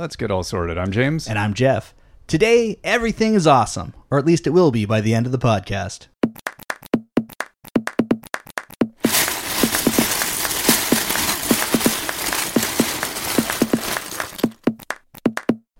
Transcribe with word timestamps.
Let's 0.00 0.16
get 0.16 0.30
all 0.30 0.42
sorted. 0.42 0.78
I'm 0.78 0.92
James. 0.92 1.28
And 1.28 1.38
I'm 1.38 1.52
Jeff. 1.52 1.92
Today, 2.26 2.80
everything 2.82 3.34
is 3.34 3.46
awesome, 3.46 3.92
or 4.10 4.18
at 4.18 4.24
least 4.24 4.46
it 4.46 4.50
will 4.50 4.70
be 4.70 4.86
by 4.86 5.02
the 5.02 5.12
end 5.12 5.26
of 5.26 5.32
the 5.32 5.38
podcast. 5.38 6.06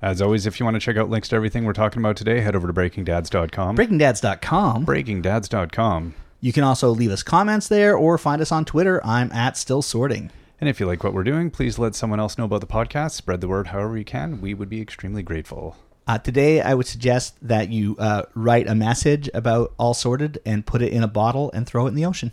As 0.03 0.21
always, 0.21 0.45
if 0.45 0.61
you 0.61 0.65
want 0.67 0.75
to 0.75 0.81
check 0.81 0.99
out 0.99 1.09
links 1.09 1.29
to 1.29 1.37
everything 1.37 1.65
we're 1.65 1.73
talking 1.73 2.03
about 2.03 2.19
today, 2.19 2.43
head 2.43 2.55
over 2.55 2.67
to 2.67 2.75
breakingdads.com. 2.75 3.75
BreakingDads.com. 3.75 4.85
breakingdads.com. 4.85 6.15
You 6.43 6.53
can 6.53 6.65
also 6.65 6.91
leave 6.91 7.11
us 7.11 7.23
comments 7.23 7.69
there 7.69 7.97
or 7.97 8.19
find 8.19 8.43
us 8.43 8.53
on 8.53 8.67
Twitter. 8.67 9.01
I'm 9.03 9.33
at 9.33 9.57
Still 9.57 9.81
Sorting. 9.81 10.31
And 10.61 10.69
if 10.69 10.79
you 10.79 10.87
like 10.87 11.03
what 11.03 11.15
we're 11.15 11.25
doing, 11.25 11.51
please 11.51 11.79
let 11.79 11.95
someone 11.95 12.21
else 12.21 12.37
know 12.37 12.45
about 12.45 12.61
the 12.61 12.67
podcast. 12.67 13.13
Spread 13.13 13.41
the 13.41 13.49
word 13.49 13.69
however 13.69 13.97
you 13.97 14.05
can. 14.05 14.43
We 14.43 14.53
would 14.53 14.69
be 14.69 14.83
extremely 14.83 15.23
grateful. 15.23 15.77
Uh, 16.07 16.19
today, 16.19 16.61
I 16.61 16.75
would 16.75 16.87
suggest 16.87 17.37
that 17.41 17.71
you 17.71 17.97
uh, 17.99 18.25
write 18.35 18.69
a 18.69 18.75
message 18.75 19.31
about 19.33 19.73
All 19.79 19.95
Sorted 19.95 20.39
and 20.45 20.67
put 20.67 20.83
it 20.83 20.93
in 20.93 21.03
a 21.03 21.09
bottle 21.09 21.51
and 21.53 21.67
throw 21.67 21.87
it 21.87 21.91
in 21.91 21.95
the 21.95 22.05
ocean. 22.05 22.31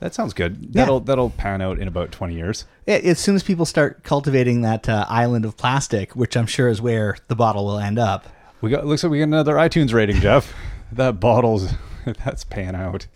That 0.00 0.14
sounds 0.14 0.32
good. 0.32 0.72
That'll 0.72 1.00
that'll 1.00 1.30
pan 1.30 1.60
out 1.60 1.78
in 1.78 1.86
about 1.86 2.10
20 2.10 2.34
years. 2.34 2.64
As 2.88 3.18
soon 3.18 3.36
as 3.36 3.42
people 3.42 3.66
start 3.66 4.02
cultivating 4.02 4.62
that 4.62 4.88
uh, 4.88 5.04
island 5.08 5.44
of 5.44 5.58
plastic, 5.58 6.16
which 6.16 6.36
I'm 6.36 6.46
sure 6.46 6.70
is 6.70 6.80
where 6.80 7.18
the 7.28 7.36
bottle 7.36 7.66
will 7.66 7.78
end 7.78 7.98
up, 7.98 8.26
We 8.62 8.70
got 8.70 8.86
looks 8.86 9.04
like 9.04 9.10
we 9.10 9.18
got 9.18 9.24
another 9.24 9.54
iTunes 9.56 9.92
rating, 9.92 10.16
Jeff. 10.20 10.54
that 10.92 11.20
bottle's 11.20 11.74
that's 12.24 12.44
pan 12.44 12.74
out. 12.74 13.06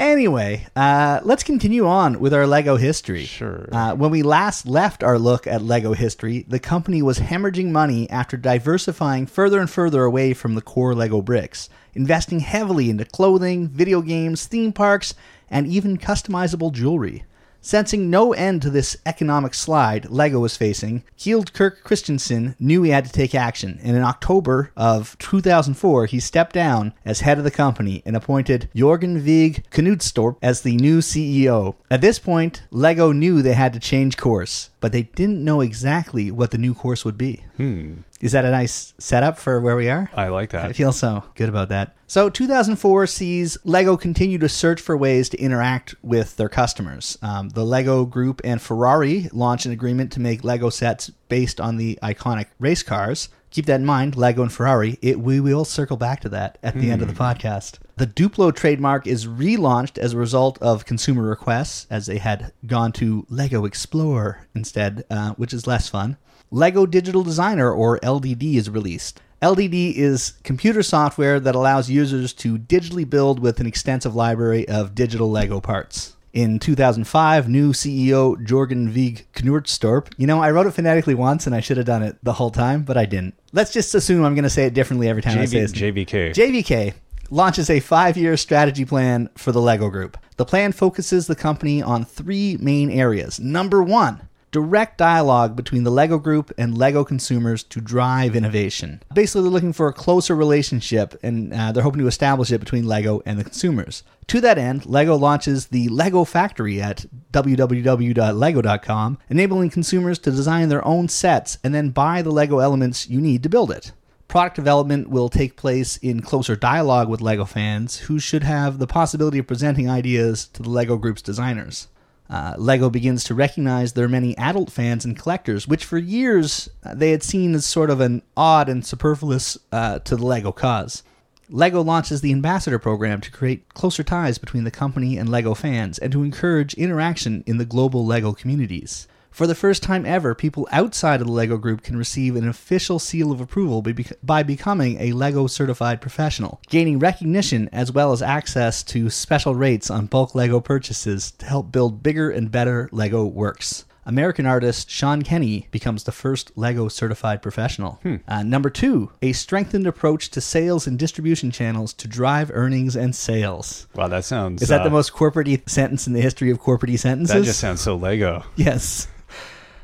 Anyway, 0.00 0.66
uh, 0.76 1.20
let's 1.24 1.42
continue 1.42 1.86
on 1.86 2.20
with 2.20 2.32
our 2.32 2.46
Lego 2.46 2.76
history. 2.76 3.26
Sure. 3.26 3.68
Uh, 3.70 3.94
when 3.94 4.10
we 4.10 4.22
last 4.22 4.64
left 4.64 5.04
our 5.04 5.18
look 5.18 5.46
at 5.46 5.60
Lego 5.60 5.92
history, 5.92 6.46
the 6.48 6.58
company 6.58 7.02
was 7.02 7.18
hemorrhaging 7.18 7.70
money 7.70 8.08
after 8.08 8.38
diversifying 8.38 9.26
further 9.26 9.60
and 9.60 9.68
further 9.68 10.04
away 10.04 10.32
from 10.32 10.54
the 10.54 10.62
core 10.62 10.94
Lego 10.94 11.20
bricks, 11.20 11.68
investing 11.92 12.40
heavily 12.40 12.88
into 12.88 13.04
clothing, 13.04 13.68
video 13.68 14.00
games, 14.00 14.46
theme 14.46 14.72
parks, 14.72 15.12
and 15.50 15.66
even 15.66 15.98
customizable 15.98 16.72
jewelry. 16.72 17.24
Sensing 17.62 18.08
no 18.08 18.32
end 18.32 18.62
to 18.62 18.70
this 18.70 18.96
economic 19.04 19.52
slide 19.52 20.08
Lego 20.08 20.40
was 20.40 20.56
facing, 20.56 21.04
Kjeld 21.18 21.52
Kirk 21.52 21.84
Kristiansen 21.84 22.54
knew 22.58 22.82
he 22.82 22.90
had 22.90 23.04
to 23.04 23.12
take 23.12 23.34
action, 23.34 23.78
and 23.82 23.96
in 23.96 24.02
October 24.02 24.72
of 24.76 25.16
2004, 25.18 26.06
he 26.06 26.20
stepped 26.20 26.54
down 26.54 26.94
as 27.04 27.20
head 27.20 27.36
of 27.36 27.44
the 27.44 27.50
company 27.50 28.02
and 28.06 28.16
appointed 28.16 28.70
Jorgen 28.74 29.18
Vig 29.18 29.64
Knudstorp 29.70 30.36
as 30.40 30.62
the 30.62 30.76
new 30.76 31.00
CEO. 31.00 31.74
At 31.90 32.00
this 32.00 32.18
point, 32.18 32.62
Lego 32.70 33.12
knew 33.12 33.42
they 33.42 33.52
had 33.52 33.74
to 33.74 33.80
change 33.80 34.16
course, 34.16 34.70
but 34.80 34.92
they 34.92 35.02
didn't 35.02 35.44
know 35.44 35.60
exactly 35.60 36.30
what 36.30 36.52
the 36.52 36.58
new 36.58 36.72
course 36.74 37.04
would 37.04 37.18
be. 37.18 37.44
Hmm. 37.58 37.98
Is 38.20 38.32
that 38.32 38.44
a 38.44 38.50
nice 38.50 38.94
setup 38.98 39.38
for 39.38 39.60
where 39.60 39.76
we 39.76 39.88
are? 39.88 40.10
I 40.14 40.28
like 40.28 40.50
that. 40.50 40.66
I 40.66 40.72
feel 40.72 40.92
so 40.92 41.24
good 41.34 41.48
about 41.48 41.68
that. 41.70 41.94
So 42.10 42.28
2004 42.28 43.06
sees 43.06 43.56
Lego 43.62 43.96
continue 43.96 44.36
to 44.38 44.48
search 44.48 44.80
for 44.80 44.96
ways 44.96 45.28
to 45.28 45.38
interact 45.38 45.94
with 46.02 46.36
their 46.38 46.48
customers. 46.48 47.16
Um, 47.22 47.50
the 47.50 47.64
Lego 47.64 48.04
Group 48.04 48.40
and 48.42 48.60
Ferrari 48.60 49.28
launch 49.32 49.64
an 49.64 49.70
agreement 49.70 50.10
to 50.10 50.20
make 50.20 50.42
Lego 50.42 50.70
sets 50.70 51.10
based 51.28 51.60
on 51.60 51.76
the 51.76 52.00
iconic 52.02 52.46
race 52.58 52.82
cars. 52.82 53.28
Keep 53.50 53.66
that 53.66 53.78
in 53.78 53.86
mind, 53.86 54.16
Lego 54.16 54.42
and 54.42 54.52
Ferrari. 54.52 54.98
It, 55.00 55.20
we 55.20 55.38
will 55.38 55.64
circle 55.64 55.96
back 55.96 56.18
to 56.22 56.28
that 56.30 56.58
at 56.64 56.74
the 56.74 56.90
end 56.90 57.00
of 57.00 57.06
the 57.06 57.14
podcast. 57.14 57.78
The 57.96 58.08
Duplo 58.08 58.52
trademark 58.52 59.06
is 59.06 59.28
relaunched 59.28 59.96
as 59.96 60.12
a 60.12 60.18
result 60.18 60.60
of 60.60 60.84
consumer 60.84 61.22
requests, 61.22 61.86
as 61.90 62.06
they 62.06 62.18
had 62.18 62.52
gone 62.66 62.90
to 62.94 63.24
Lego 63.28 63.64
Explore 63.64 64.48
instead, 64.52 65.04
uh, 65.10 65.34
which 65.34 65.54
is 65.54 65.68
less 65.68 65.88
fun. 65.88 66.16
Lego 66.50 66.86
Digital 66.86 67.22
Designer, 67.22 67.72
or 67.72 68.00
LDD, 68.00 68.56
is 68.56 68.68
released. 68.68 69.20
LDD 69.42 69.94
is 69.94 70.34
computer 70.44 70.82
software 70.82 71.40
that 71.40 71.54
allows 71.54 71.88
users 71.88 72.34
to 72.34 72.58
digitally 72.58 73.08
build 73.08 73.40
with 73.40 73.58
an 73.58 73.66
extensive 73.66 74.14
library 74.14 74.68
of 74.68 74.94
digital 74.94 75.30
Lego 75.30 75.60
parts. 75.62 76.14
In 76.34 76.58
2005, 76.58 77.48
new 77.48 77.72
CEO 77.72 78.36
Jorgen 78.46 78.88
Vig 78.88 79.26
Knudstorp. 79.32 80.12
You 80.18 80.26
know, 80.26 80.42
I 80.42 80.50
wrote 80.50 80.66
it 80.66 80.72
phonetically 80.72 81.14
once 81.14 81.46
and 81.46 81.56
I 81.56 81.60
should 81.60 81.78
have 81.78 81.86
done 81.86 82.02
it 82.02 82.18
the 82.22 82.34
whole 82.34 82.50
time, 82.50 82.82
but 82.82 82.98
I 82.98 83.06
didn't. 83.06 83.34
Let's 83.52 83.72
just 83.72 83.94
assume 83.94 84.24
I'm 84.24 84.34
going 84.34 84.44
to 84.44 84.50
say 84.50 84.66
it 84.66 84.74
differently 84.74 85.08
every 85.08 85.22
time 85.22 85.38
I 85.38 85.46
say 85.46 85.60
it. 85.60 85.72
JVK. 85.72 86.34
JVK 86.34 86.94
launches 87.30 87.70
a 87.70 87.80
five 87.80 88.18
year 88.18 88.36
strategy 88.36 88.84
plan 88.84 89.30
for 89.36 89.52
the 89.52 89.60
LEGO 89.60 89.88
Group. 89.88 90.18
The 90.36 90.44
plan 90.44 90.72
focuses 90.72 91.26
the 91.26 91.34
company 91.34 91.82
on 91.82 92.04
three 92.04 92.58
main 92.60 92.90
areas. 92.90 93.40
Number 93.40 93.82
one, 93.82 94.28
direct 94.50 94.98
dialogue 94.98 95.54
between 95.54 95.84
the 95.84 95.90
LEGO 95.90 96.18
Group 96.18 96.52
and 96.58 96.76
LEGO 96.76 97.04
consumers 97.04 97.62
to 97.64 97.80
drive 97.80 98.34
innovation. 98.34 99.02
Basically, 99.14 99.42
they're 99.42 99.50
looking 99.50 99.72
for 99.72 99.88
a 99.88 99.92
closer 99.92 100.34
relationship 100.34 101.18
and 101.22 101.52
uh, 101.52 101.72
they're 101.72 101.82
hoping 101.82 102.00
to 102.00 102.06
establish 102.06 102.50
it 102.50 102.58
between 102.58 102.86
LEGO 102.86 103.22
and 103.24 103.38
the 103.38 103.44
consumers. 103.44 104.02
To 104.28 104.40
that 104.40 104.58
end, 104.58 104.86
LEGO 104.86 105.16
launches 105.16 105.66
the 105.66 105.88
LEGO 105.88 106.24
Factory 106.24 106.80
at 106.80 107.06
www.lego.com, 107.32 109.18
enabling 109.28 109.70
consumers 109.70 110.18
to 110.20 110.30
design 110.30 110.68
their 110.68 110.86
own 110.86 111.08
sets 111.08 111.58
and 111.62 111.74
then 111.74 111.90
buy 111.90 112.22
the 112.22 112.30
LEGO 112.30 112.58
elements 112.58 113.08
you 113.08 113.20
need 113.20 113.42
to 113.42 113.48
build 113.48 113.70
it. 113.70 113.92
Product 114.28 114.54
development 114.54 115.10
will 115.10 115.28
take 115.28 115.56
place 115.56 115.96
in 115.96 116.22
closer 116.22 116.54
dialogue 116.54 117.08
with 117.08 117.20
LEGO 117.20 117.44
fans, 117.44 117.96
who 117.98 118.20
should 118.20 118.44
have 118.44 118.78
the 118.78 118.86
possibility 118.86 119.40
of 119.40 119.48
presenting 119.48 119.90
ideas 119.90 120.46
to 120.46 120.62
the 120.62 120.70
LEGO 120.70 120.96
Group's 120.96 121.22
designers. 121.22 121.88
Uh, 122.30 122.54
LEGO 122.56 122.88
begins 122.88 123.24
to 123.24 123.34
recognize 123.34 123.92
their 123.92 124.06
many 124.06 124.38
adult 124.38 124.70
fans 124.70 125.04
and 125.04 125.18
collectors, 125.18 125.66
which 125.66 125.84
for 125.84 125.98
years 125.98 126.70
uh, 126.84 126.94
they 126.94 127.10
had 127.10 127.24
seen 127.24 127.54
as 127.56 127.66
sort 127.66 127.90
of 127.90 128.00
an 128.00 128.22
odd 128.36 128.68
and 128.68 128.86
superfluous 128.86 129.58
uh, 129.72 129.98
to 129.98 130.14
the 130.14 130.24
LEGO 130.24 130.52
cause. 130.52 131.02
LEGO 131.48 131.82
launches 131.82 132.20
the 132.20 132.30
Ambassador 132.30 132.78
program 132.78 133.20
to 133.20 133.32
create 133.32 133.74
closer 133.74 134.04
ties 134.04 134.38
between 134.38 134.62
the 134.62 134.70
company 134.70 135.18
and 135.18 135.28
LEGO 135.28 135.54
fans 135.54 135.98
and 135.98 136.12
to 136.12 136.22
encourage 136.22 136.74
interaction 136.74 137.42
in 137.46 137.58
the 137.58 137.64
global 137.64 138.06
LEGO 138.06 138.32
communities. 138.32 139.08
For 139.30 139.46
the 139.46 139.54
first 139.54 139.82
time 139.82 140.04
ever, 140.04 140.34
people 140.34 140.68
outside 140.70 141.20
of 141.20 141.26
the 141.26 141.32
LEGO 141.32 141.56
group 141.56 141.82
can 141.82 141.96
receive 141.96 142.36
an 142.36 142.48
official 142.48 142.98
seal 142.98 143.30
of 143.32 143.40
approval 143.40 143.80
by, 143.80 143.92
bec- 143.92 144.18
by 144.22 144.42
becoming 144.42 145.00
a 145.00 145.12
LEGO 145.12 145.46
certified 145.46 146.00
professional, 146.00 146.60
gaining 146.68 146.98
recognition 146.98 147.68
as 147.72 147.92
well 147.92 148.12
as 148.12 148.22
access 148.22 148.82
to 148.82 149.08
special 149.08 149.54
rates 149.54 149.90
on 149.90 150.06
bulk 150.06 150.34
LEGO 150.34 150.60
purchases 150.60 151.30
to 151.32 151.46
help 151.46 151.70
build 151.72 152.02
bigger 152.02 152.30
and 152.30 152.50
better 152.50 152.88
LEGO 152.92 153.24
works. 153.24 153.84
American 154.06 154.46
artist 154.46 154.90
Sean 154.90 155.22
Kenny 155.22 155.68
becomes 155.70 156.02
the 156.04 156.10
first 156.12 156.50
LEGO 156.56 156.88
certified 156.88 157.42
professional. 157.42 158.00
Uh, 158.26 158.42
number 158.42 158.68
two, 158.68 159.12
a 159.22 159.32
strengthened 159.32 159.86
approach 159.86 160.30
to 160.30 160.40
sales 160.40 160.86
and 160.86 160.98
distribution 160.98 161.50
channels 161.50 161.92
to 161.94 162.08
drive 162.08 162.50
earnings 162.52 162.96
and 162.96 163.14
sales. 163.14 163.86
Wow, 163.94 164.08
that 164.08 164.24
sounds. 164.24 164.62
Is 164.62 164.68
that 164.68 164.80
uh, 164.80 164.84
the 164.84 164.90
most 164.90 165.12
corporate 165.12 165.68
sentence 165.70 166.06
in 166.06 166.12
the 166.14 166.20
history 166.20 166.50
of 166.50 166.58
corporate 166.58 166.98
sentences? 166.98 167.36
That 167.36 167.44
just 167.44 167.60
sounds 167.60 167.82
so 167.82 167.94
Lego. 167.94 168.42
Yes. 168.56 169.06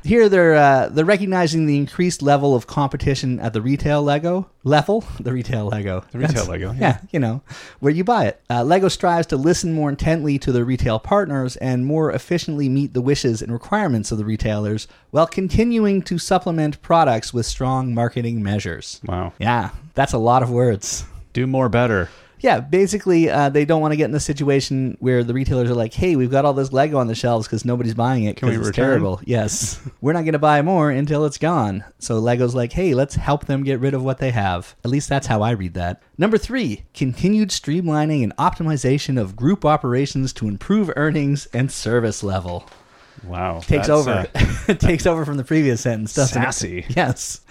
Here 0.07 0.29
they're 0.29 0.55
uh, 0.55 0.87
they're 0.89 1.03
recognizing 1.03 1.65
the 1.65 1.75
increased 1.77 2.21
level 2.21 2.55
of 2.55 2.65
competition 2.65 3.39
at 3.41 3.51
the 3.51 3.61
retail 3.61 4.01
Lego 4.01 4.49
level, 4.63 5.03
the 5.19 5.33
retail 5.33 5.67
Lego, 5.67 6.05
The 6.11 6.19
retail 6.19 6.45
That's- 6.45 6.47
Lego, 6.47 6.71
yeah. 6.71 6.79
yeah, 6.79 6.99
you 7.11 7.19
know, 7.19 7.41
where 7.81 7.91
you 7.91 8.03
buy 8.05 8.25
it. 8.27 8.41
Uh, 8.49 8.63
Lego 8.63 8.87
strives 8.87 9.27
to 9.27 9.35
listen 9.37 9.73
more 9.73 9.89
intently 9.89 10.39
to 10.39 10.51
their 10.53 10.63
retail 10.63 10.97
partners 10.99 11.57
and 11.57 11.85
more 11.85 12.11
efficiently 12.11 12.69
meet 12.69 12.93
the 12.93 13.01
wishes 13.01 13.41
and 13.41 13.51
requirements 13.51 14.11
of 14.11 14.17
the 14.17 14.25
retailers, 14.25 14.87
while 15.11 15.27
continuing 15.27 16.01
to 16.03 16.17
supplement 16.17 16.81
products 16.81 17.33
with 17.33 17.45
strong 17.45 17.93
marketing 17.93 18.41
measures. 18.41 19.01
Wow. 19.05 19.33
Yeah, 19.39 19.71
that's 19.93 20.13
a 20.13 20.17
lot 20.17 20.41
of 20.41 20.49
words. 20.49 21.03
Do 21.33 21.45
more 21.47 21.67
better. 21.69 22.09
Yeah, 22.39 22.59
basically, 22.59 23.29
uh, 23.29 23.49
they 23.49 23.65
don't 23.65 23.81
want 23.81 23.93
to 23.93 23.95
get 23.95 24.05
in 24.05 24.11
the 24.11 24.19
situation 24.19 24.95
where 24.99 25.23
the 25.23 25.33
retailers 25.33 25.69
are 25.69 25.75
like, 25.75 25.93
"Hey, 25.93 26.15
we've 26.15 26.29
got 26.31 26.45
all 26.45 26.53
this 26.53 26.71
Lego 26.71 26.97
on 26.97 27.07
the 27.07 27.15
shelves 27.15 27.47
because 27.47 27.65
nobody's 27.65 27.93
buying 27.93 28.25
it 28.25 28.35
because 28.35 28.55
it's 28.55 28.67
return?" 28.67 28.85
terrible." 28.85 29.21
Yes, 29.25 29.79
we're 30.01 30.13
not 30.13 30.21
going 30.21 30.33
to 30.33 30.39
buy 30.39 30.61
more 30.61 30.91
until 30.91 31.25
it's 31.25 31.37
gone. 31.37 31.83
So 31.99 32.19
Lego's 32.19 32.53
like, 32.55 32.73
"Hey, 32.73 32.93
let's 32.93 33.15
help 33.15 33.45
them 33.45 33.63
get 33.63 33.79
rid 33.79 33.93
of 33.93 34.03
what 34.03 34.19
they 34.19 34.31
have." 34.31 34.75
At 34.85 34.91
least 34.91 35.09
that's 35.09 35.27
how 35.27 35.41
I 35.41 35.51
read 35.51 35.73
that. 35.73 36.01
Number 36.17 36.37
three: 36.37 36.83
continued 36.93 37.49
streamlining 37.49 38.23
and 38.23 38.35
optimization 38.37 39.19
of 39.19 39.35
group 39.35 39.65
operations 39.65 40.31
to 40.33 40.47
improve 40.47 40.91
earnings 40.95 41.47
and 41.53 41.71
service 41.71 42.23
level. 42.23 42.67
Wow. 43.23 43.61
Takes 43.61 43.89
over. 43.89 44.27
uh, 44.35 44.73
takes 44.75 45.05
over 45.05 45.25
from 45.25 45.37
the 45.37 45.43
previous 45.43 45.81
sentence, 45.81 46.13
doesn't 46.13 46.39
Sassy. 46.41 46.79
it? 46.79 46.95
Yes. 46.95 47.41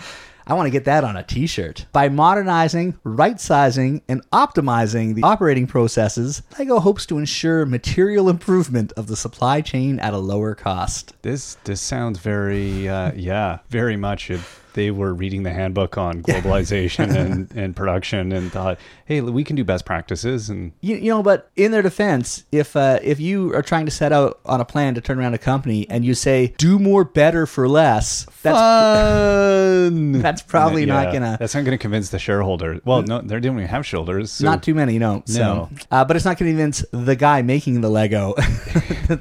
I 0.49 0.55
want 0.55 0.67
to 0.67 0.71
get 0.71 0.85
that 0.85 1.03
on 1.03 1.17
a 1.17 1.25
t-shirt. 1.25 1.87
By 1.93 2.09
modernizing, 2.09 2.99
right-sizing, 3.03 4.03
and 4.09 4.29
optimizing 4.31 5.15
the 5.15 5.25
operating 5.25 5.67
processes, 5.67 6.43
LEGO 6.57 6.79
hopes 6.79 7.05
to 7.07 7.19
ensure 7.19 7.67
material 7.67 8.29
improvement 8.29 8.93
of 8.93 9.09
the 9.09 9.17
supply 9.17 9.61
chain 9.61 9.99
at 9.99 10.15
a 10.15 10.19
lower 10.19 10.55
cost. 10.55 11.15
This 11.23 11.57
this 11.65 11.81
sounds 11.81 12.19
very 12.21 12.89
uh, 12.89 13.13
yeah 13.17 13.59
very 13.71 13.97
much 13.97 14.31
if 14.31 14.66
they 14.77 14.93
were 14.93 15.13
reading 15.13 15.43
the 15.43 15.51
handbook 15.51 15.99
on 15.99 16.23
globalization 16.29 17.13
and, 17.15 17.51
and 17.57 17.75
production 17.75 18.31
and 18.31 18.53
thought 18.53 18.79
hey 19.07 19.21
we 19.21 19.43
can 19.43 19.57
do 19.57 19.65
best 19.65 19.85
practices 19.85 20.49
and 20.49 20.71
You, 20.81 20.97
you 20.97 21.11
know, 21.11 21.23
but 21.25 21.51
in 21.57 21.73
their 21.73 21.83
defense, 21.83 22.45
if 22.53 22.77
uh, 22.77 23.01
if 23.03 23.19
you 23.19 23.53
are 23.55 23.63
trying 23.63 23.87
to 23.87 23.91
set 23.91 24.13
out 24.13 24.39
on 24.47 24.61
a 24.61 24.65
plan 24.65 24.95
to 24.95 25.01
turn 25.01 25.19
around 25.19 25.35
a 25.35 25.39
company 25.39 25.89
and 25.91 26.05
you 26.05 26.15
say 26.15 26.55
do 26.59 26.79
more 26.79 27.03
better 27.05 27.47
for 27.47 27.69
less, 27.69 28.27
that's 28.43 28.57
billion. 28.57 30.13
That's 30.27 30.43
probably 30.43 30.87
not 30.87 31.13
gonna- 31.13 31.37
That's 31.39 31.55
not 31.55 31.65
gonna 31.65 31.79
convince 31.79 32.11
the 32.11 32.19
shareholder. 32.19 32.81
Well, 32.85 33.03
no, 33.03 33.21
they 33.21 33.39
don't 33.41 33.57
even 33.57 33.67
have 33.69 33.87
shoulders. 33.87 34.31
so- 34.33 34.45
Not 34.45 34.63
too 34.63 34.75
many, 34.75 34.99
no. 34.99 35.23
So, 35.27 35.41
No. 35.41 35.71
uh, 35.91 36.05
but 36.05 36.17
it's 36.17 36.25
not 36.25 36.39
going 36.39 36.51
to 36.51 36.53
convince 36.53 36.85
the 36.91 37.17
guy 37.17 37.43
making 37.43 37.81
the 37.81 37.89
Lego. 37.89 38.35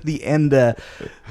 the 0.04 0.22
end, 0.24 0.54
uh, 0.54 0.74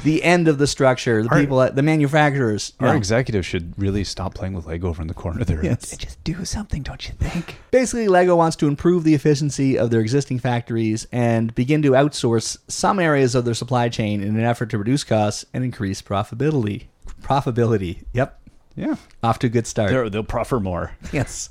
the 0.04 0.22
end 0.22 0.48
of 0.48 0.58
the 0.58 0.66
structure. 0.66 1.22
The 1.22 1.28
Our- 1.30 1.40
people, 1.40 1.60
at, 1.62 1.74
the 1.76 1.82
manufacturers. 1.82 2.72
Our 2.80 2.96
executives 2.96 3.46
should 3.46 3.74
really 3.78 4.04
stop 4.14 4.32
playing 4.32 4.54
with 4.54 4.64
Lego 4.66 4.88
over 4.88 5.02
in 5.02 5.08
the 5.08 5.14
corner 5.14 5.42
there. 5.42 5.64
Yes. 5.64 5.90
And 5.90 6.00
Just 6.00 6.22
do 6.22 6.44
something, 6.44 6.82
don't 6.82 7.08
you 7.08 7.14
think? 7.14 7.56
Basically, 7.72 8.06
Lego 8.06 8.36
wants 8.36 8.54
to 8.58 8.68
improve 8.68 9.02
the 9.02 9.12
efficiency 9.12 9.76
of 9.76 9.90
their 9.90 10.00
existing 10.00 10.38
factories 10.38 11.04
and 11.10 11.52
begin 11.56 11.82
to 11.82 11.90
outsource 11.90 12.56
some 12.68 13.00
areas 13.00 13.34
of 13.34 13.44
their 13.44 13.54
supply 13.54 13.88
chain 13.88 14.22
in 14.22 14.36
an 14.36 14.44
effort 14.44 14.70
to 14.70 14.78
reduce 14.78 15.02
costs 15.02 15.44
and 15.52 15.64
increase 15.64 16.00
profitability. 16.00 16.84
Profitability. 17.22 18.04
Yep. 18.12 18.40
Yeah. 18.76 18.94
Off 19.24 19.40
to 19.40 19.48
a 19.48 19.50
good 19.50 19.66
start. 19.66 19.90
They're, 19.90 20.08
they'll 20.08 20.22
proffer 20.22 20.60
more. 20.60 20.92
Yes. 21.12 21.50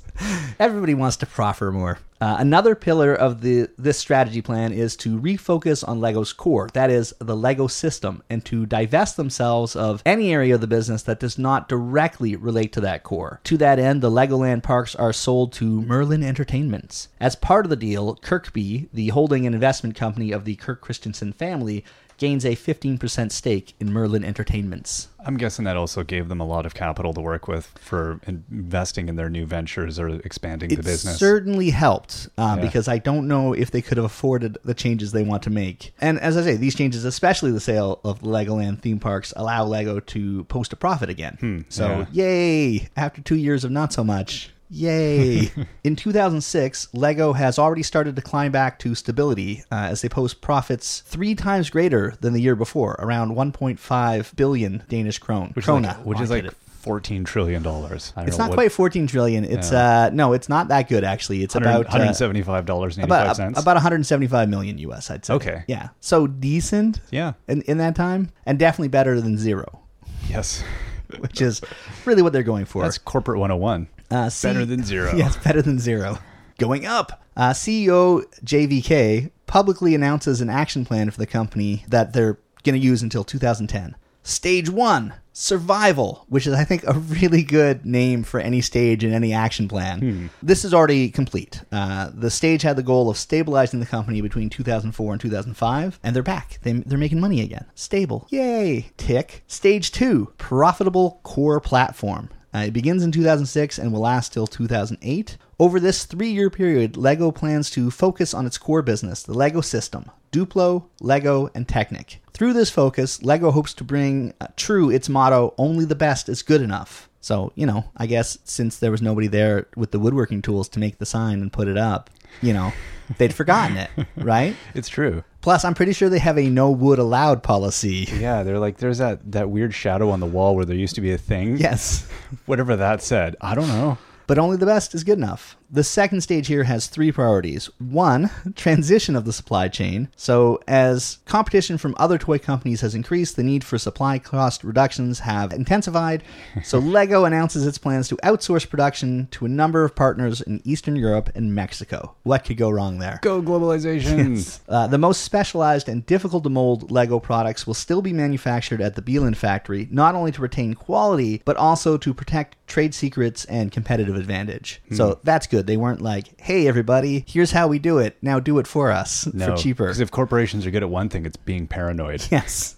Everybody 0.58 0.94
wants 0.94 1.18
to 1.18 1.26
proffer 1.26 1.70
more. 1.70 1.98
Uh, 2.24 2.36
another 2.38 2.74
pillar 2.74 3.14
of 3.14 3.42
the 3.42 3.68
this 3.76 3.98
strategy 3.98 4.40
plan 4.40 4.72
is 4.72 4.96
to 4.96 5.20
refocus 5.20 5.86
on 5.86 6.00
Lego's 6.00 6.32
core, 6.32 6.70
that 6.72 6.88
is 6.88 7.12
the 7.18 7.36
Lego 7.36 7.66
system, 7.66 8.22
and 8.30 8.42
to 8.46 8.64
divest 8.64 9.18
themselves 9.18 9.76
of 9.76 10.02
any 10.06 10.32
area 10.32 10.54
of 10.54 10.62
the 10.62 10.66
business 10.66 11.02
that 11.02 11.20
does 11.20 11.36
not 11.36 11.68
directly 11.68 12.34
relate 12.34 12.72
to 12.72 12.80
that 12.80 13.02
core. 13.02 13.40
To 13.44 13.58
that 13.58 13.78
end, 13.78 14.00
the 14.00 14.10
Legoland 14.10 14.62
parks 14.62 14.94
are 14.94 15.12
sold 15.12 15.52
to 15.54 15.82
Merlin 15.82 16.22
Entertainments. 16.22 17.08
As 17.20 17.36
part 17.36 17.66
of 17.66 17.70
the 17.70 17.76
deal, 17.76 18.16
Kirkbi, 18.16 18.88
the 18.90 19.08
holding 19.08 19.44
and 19.44 19.54
investment 19.54 19.94
company 19.94 20.32
of 20.32 20.46
the 20.46 20.56
Kirk 20.56 20.82
Kristiansen 20.82 21.34
family, 21.34 21.84
gains 22.24 22.46
a 22.46 22.56
15% 22.56 23.30
stake 23.30 23.74
in 23.78 23.92
Merlin 23.92 24.24
Entertainments. 24.24 25.08
I'm 25.26 25.36
guessing 25.36 25.66
that 25.66 25.76
also 25.76 26.02
gave 26.02 26.28
them 26.28 26.40
a 26.40 26.46
lot 26.46 26.64
of 26.64 26.72
capital 26.72 27.12
to 27.12 27.20
work 27.20 27.46
with 27.48 27.66
for 27.78 28.18
investing 28.26 29.10
in 29.10 29.16
their 29.16 29.28
new 29.28 29.44
ventures 29.44 29.98
or 29.98 30.08
expanding 30.08 30.70
it 30.70 30.76
the 30.76 30.82
business. 30.82 31.16
It 31.16 31.18
certainly 31.18 31.68
helped 31.68 32.28
uh, 32.38 32.54
Yeah. 32.56 32.64
because 32.64 32.88
I 32.88 32.96
don't 32.96 33.28
know 33.28 33.52
if 33.52 33.70
they 33.70 33.82
could 33.82 33.98
have 33.98 34.06
afforded 34.06 34.56
the 34.64 34.72
changes 34.72 35.12
they 35.12 35.22
want 35.22 35.42
to 35.42 35.50
make. 35.50 35.92
And 36.00 36.18
as 36.18 36.38
I 36.38 36.42
say, 36.42 36.56
these 36.56 36.74
changes, 36.74 37.04
especially 37.04 37.52
the 37.52 37.60
sale 37.60 38.00
of 38.04 38.20
Legoland 38.22 38.80
theme 38.80 38.98
parks, 39.00 39.34
allow 39.36 39.64
Lego 39.66 40.00
to 40.00 40.44
post 40.44 40.72
a 40.72 40.76
profit 40.76 41.10
again. 41.10 41.66
so, 41.68 42.06
yay! 42.10 42.88
After 42.96 43.20
two 43.20 43.36
years 43.36 43.64
of 43.64 43.70
not 43.70 43.92
so 43.92 44.02
much. 44.02 44.50
Yay! 44.70 45.50
In 45.84 45.96
2006, 45.96 46.88
Lego 46.94 47.32
has 47.32 47.58
already 47.58 47.82
started 47.82 48.16
to 48.16 48.22
climb 48.22 48.52
back 48.52 48.78
to 48.80 48.94
stability 48.94 49.62
uh, 49.70 49.88
as 49.90 50.02
they 50.02 50.08
post 50.08 50.40
profits 50.40 51.00
three 51.00 51.34
times 51.34 51.70
greater 51.70 52.14
than 52.20 52.32
the 52.32 52.40
year 52.40 52.56
before, 52.56 52.96
around 52.98 53.32
1.5 53.36 54.36
billion 54.36 54.82
Danish 54.88 55.18
krone. 55.18 55.52
which 55.54 55.66
krona. 55.66 55.78
is 55.92 55.96
like, 55.98 56.06
which 56.06 56.20
is 56.20 56.30
like 56.30 56.50
14 56.80 57.24
trillion 57.24 57.62
dollars. 57.62 58.12
It's 58.18 58.36
know 58.36 58.44
not 58.44 58.50
what- 58.50 58.56
quite 58.56 58.72
14 58.72 59.06
trillion. 59.06 59.44
It's 59.44 59.72
Yeah. 59.72 60.06
uh 60.06 60.10
no, 60.12 60.34
it's 60.34 60.50
not 60.50 60.68
that 60.68 60.86
good 60.88 61.02
actually. 61.02 61.42
It's 61.42 61.54
about 61.54 61.86
uh, 61.86 61.88
175 61.88 62.66
dollars 62.66 62.96
and 62.98 63.04
85 63.04 63.22
about 63.24 63.36
cents. 63.36 63.58
about 63.62 63.76
175 63.76 64.48
million 64.50 64.76
US, 64.78 65.10
I'd 65.10 65.24
say. 65.24 65.32
Okay. 65.34 65.64
Yeah. 65.66 65.88
So 66.00 66.26
decent 66.26 67.00
yeah. 67.10 67.32
in 67.48 67.62
in 67.62 67.78
that 67.78 67.94
time 67.96 68.30
and 68.44 68.58
definitely 68.58 68.88
better 68.88 69.18
than 69.20 69.38
0, 69.38 69.80
Yes. 70.28 70.62
which 71.20 71.40
is 71.40 71.62
really 72.04 72.20
what 72.22 72.32
they're 72.34 72.42
going 72.42 72.66
for. 72.66 72.82
That's 72.82 72.98
corporate 72.98 73.38
101. 73.38 73.88
Uh, 74.14 74.30
C- 74.30 74.48
better 74.48 74.64
than 74.64 74.84
zero. 74.84 75.12
Yes, 75.16 75.36
better 75.36 75.60
than 75.62 75.78
0. 75.78 76.18
Going 76.58 76.86
up. 76.86 77.22
Uh, 77.36 77.50
CEO 77.50 78.22
JVK 78.44 79.30
publicly 79.46 79.94
announces 79.94 80.40
an 80.40 80.48
action 80.48 80.84
plan 80.84 81.10
for 81.10 81.18
the 81.18 81.26
company 81.26 81.84
that 81.88 82.12
they're 82.12 82.38
going 82.62 82.78
to 82.80 82.86
use 82.86 83.02
until 83.02 83.24
2010. 83.24 83.96
Stage 84.22 84.70
1, 84.70 85.12
survival, 85.34 86.24
which 86.28 86.46
is 86.46 86.54
I 86.54 86.64
think 86.64 86.82
a 86.86 86.94
really 86.94 87.42
good 87.42 87.84
name 87.84 88.22
for 88.22 88.40
any 88.40 88.60
stage 88.62 89.04
in 89.04 89.12
any 89.12 89.34
action 89.34 89.68
plan. 89.68 90.30
This 90.42 90.64
is 90.64 90.72
already 90.72 91.10
complete. 91.10 91.60
Uh, 91.70 92.10
the 92.14 92.30
stage 92.30 92.62
had 92.62 92.76
the 92.76 92.82
goal 92.82 93.10
of 93.10 93.18
stabilizing 93.18 93.80
the 93.80 93.86
company 93.86 94.20
between 94.22 94.48
2004 94.48 95.12
and 95.12 95.20
2005, 95.20 96.00
and 96.02 96.16
they're 96.16 96.22
back. 96.22 96.58
They, 96.62 96.72
they're 96.72 96.96
making 96.96 97.20
money 97.20 97.42
again. 97.42 97.66
Stable. 97.74 98.26
Yay. 98.30 98.90
Tick. 98.96 99.44
Stage 99.46 99.92
2, 99.92 100.32
profitable 100.38 101.20
core 101.22 101.60
platform. 101.60 102.30
Uh, 102.54 102.66
it 102.66 102.72
begins 102.72 103.02
in 103.02 103.10
2006 103.10 103.78
and 103.78 103.92
will 103.92 104.00
last 104.00 104.32
till 104.32 104.46
2008. 104.46 105.36
Over 105.58 105.80
this 105.80 106.04
three 106.04 106.30
year 106.30 106.50
period, 106.50 106.96
LEGO 106.96 107.32
plans 107.32 107.70
to 107.70 107.90
focus 107.90 108.32
on 108.32 108.46
its 108.46 108.58
core 108.58 108.82
business, 108.82 109.22
the 109.22 109.34
LEGO 109.34 109.60
system, 109.60 110.10
Duplo, 110.30 110.84
LEGO, 111.00 111.50
and 111.54 111.66
Technic. 111.66 112.20
Through 112.32 112.52
this 112.52 112.70
focus, 112.70 113.22
LEGO 113.22 113.50
hopes 113.50 113.74
to 113.74 113.84
bring 113.84 114.34
uh, 114.40 114.48
true 114.56 114.90
its 114.90 115.08
motto, 115.08 115.54
only 115.58 115.84
the 115.84 115.94
best 115.94 116.28
is 116.28 116.42
good 116.42 116.62
enough. 116.62 117.08
So, 117.20 117.52
you 117.54 117.66
know, 117.66 117.84
I 117.96 118.06
guess 118.06 118.38
since 118.44 118.78
there 118.78 118.90
was 118.90 119.00
nobody 119.00 119.28
there 119.28 119.66
with 119.76 119.92
the 119.92 119.98
woodworking 119.98 120.42
tools 120.42 120.68
to 120.70 120.78
make 120.78 120.98
the 120.98 121.06
sign 121.06 121.40
and 121.40 121.52
put 121.52 121.68
it 121.68 121.78
up, 121.78 122.10
you 122.42 122.52
know, 122.52 122.72
they'd 123.18 123.34
forgotten 123.34 123.78
it, 123.78 123.90
right? 124.16 124.54
It's 124.74 124.88
true. 124.88 125.24
Plus, 125.44 125.62
I'm 125.62 125.74
pretty 125.74 125.92
sure 125.92 126.08
they 126.08 126.20
have 126.20 126.38
a 126.38 126.48
no 126.48 126.70
wood 126.70 126.98
allowed 126.98 127.42
policy. 127.42 128.08
Yeah, 128.10 128.44
they're 128.44 128.58
like 128.58 128.78
there's 128.78 128.96
that 128.96 129.30
that 129.32 129.50
weird 129.50 129.74
shadow 129.74 130.08
on 130.08 130.20
the 130.20 130.26
wall 130.26 130.56
where 130.56 130.64
there 130.64 130.74
used 130.74 130.94
to 130.94 131.02
be 131.02 131.12
a 131.12 131.18
thing. 131.18 131.58
Yes. 131.58 132.08
Whatever 132.46 132.76
that 132.76 133.02
said. 133.02 133.36
I 133.42 133.54
don't 133.54 133.68
know. 133.68 133.98
but 134.26 134.38
only 134.38 134.56
the 134.56 134.64
best 134.64 134.94
is 134.94 135.04
good 135.04 135.18
enough. 135.18 135.58
The 135.74 135.82
second 135.82 136.20
stage 136.20 136.46
here 136.46 136.62
has 136.62 136.86
three 136.86 137.10
priorities. 137.10 137.68
One, 137.80 138.30
transition 138.54 139.16
of 139.16 139.24
the 139.24 139.32
supply 139.32 139.66
chain. 139.66 140.08
So, 140.14 140.60
as 140.68 141.18
competition 141.26 141.78
from 141.78 141.96
other 141.98 142.16
toy 142.16 142.38
companies 142.38 142.80
has 142.82 142.94
increased, 142.94 143.34
the 143.34 143.42
need 143.42 143.64
for 143.64 143.76
supply 143.76 144.20
cost 144.20 144.62
reductions 144.62 145.18
have 145.18 145.52
intensified. 145.52 146.22
So, 146.62 146.78
Lego 146.94 147.24
announces 147.24 147.66
its 147.66 147.76
plans 147.76 148.06
to 148.10 148.16
outsource 148.18 148.70
production 148.70 149.26
to 149.32 149.46
a 149.46 149.48
number 149.48 149.82
of 149.82 149.96
partners 149.96 150.40
in 150.40 150.62
Eastern 150.64 150.94
Europe 150.94 151.30
and 151.34 151.52
Mexico. 151.52 152.14
What 152.22 152.44
could 152.44 152.56
go 152.56 152.70
wrong 152.70 153.00
there? 153.00 153.18
Go 153.22 153.42
globalization. 153.42 154.24
Uh, 154.68 154.86
the 154.86 154.98
most 154.98 155.22
specialized 155.22 155.88
and 155.88 156.06
difficult 156.06 156.42
to 156.42 156.50
mold 156.50 156.90
Lego 156.90 157.18
products 157.18 157.66
will 157.66 157.74
still 157.74 158.00
be 158.02 158.12
manufactured 158.12 158.80
at 158.80 158.94
the 158.94 159.02
Billund 159.02 159.36
factory, 159.36 159.88
not 159.90 160.14
only 160.14 160.32
to 160.32 160.40
retain 160.40 160.74
quality, 160.74 161.42
but 161.44 161.56
also 161.56 161.96
to 161.96 162.14
protect 162.14 162.56
trade 162.66 162.94
secrets 162.94 163.44
and 163.46 163.70
competitive 163.70 164.16
advantage. 164.16 164.80
So 164.92 165.20
that's 165.22 165.46
good. 165.46 165.63
They 165.66 165.76
weren't 165.76 166.00
like, 166.02 166.40
hey, 166.40 166.66
everybody, 166.66 167.24
here's 167.26 167.50
how 167.52 167.68
we 167.68 167.78
do 167.78 167.98
it. 167.98 168.16
Now 168.22 168.40
do 168.40 168.58
it 168.58 168.66
for 168.66 168.90
us 168.90 169.26
No, 169.32 169.46
for 169.46 169.56
cheaper. 169.62 169.84
Because 169.84 170.00
if 170.00 170.10
corporations 170.10 170.66
are 170.66 170.70
good 170.70 170.82
at 170.82 170.90
one 170.90 171.08
thing, 171.08 171.26
it's 171.26 171.36
being 171.36 171.66
paranoid. 171.66 172.26
Yes. 172.30 172.76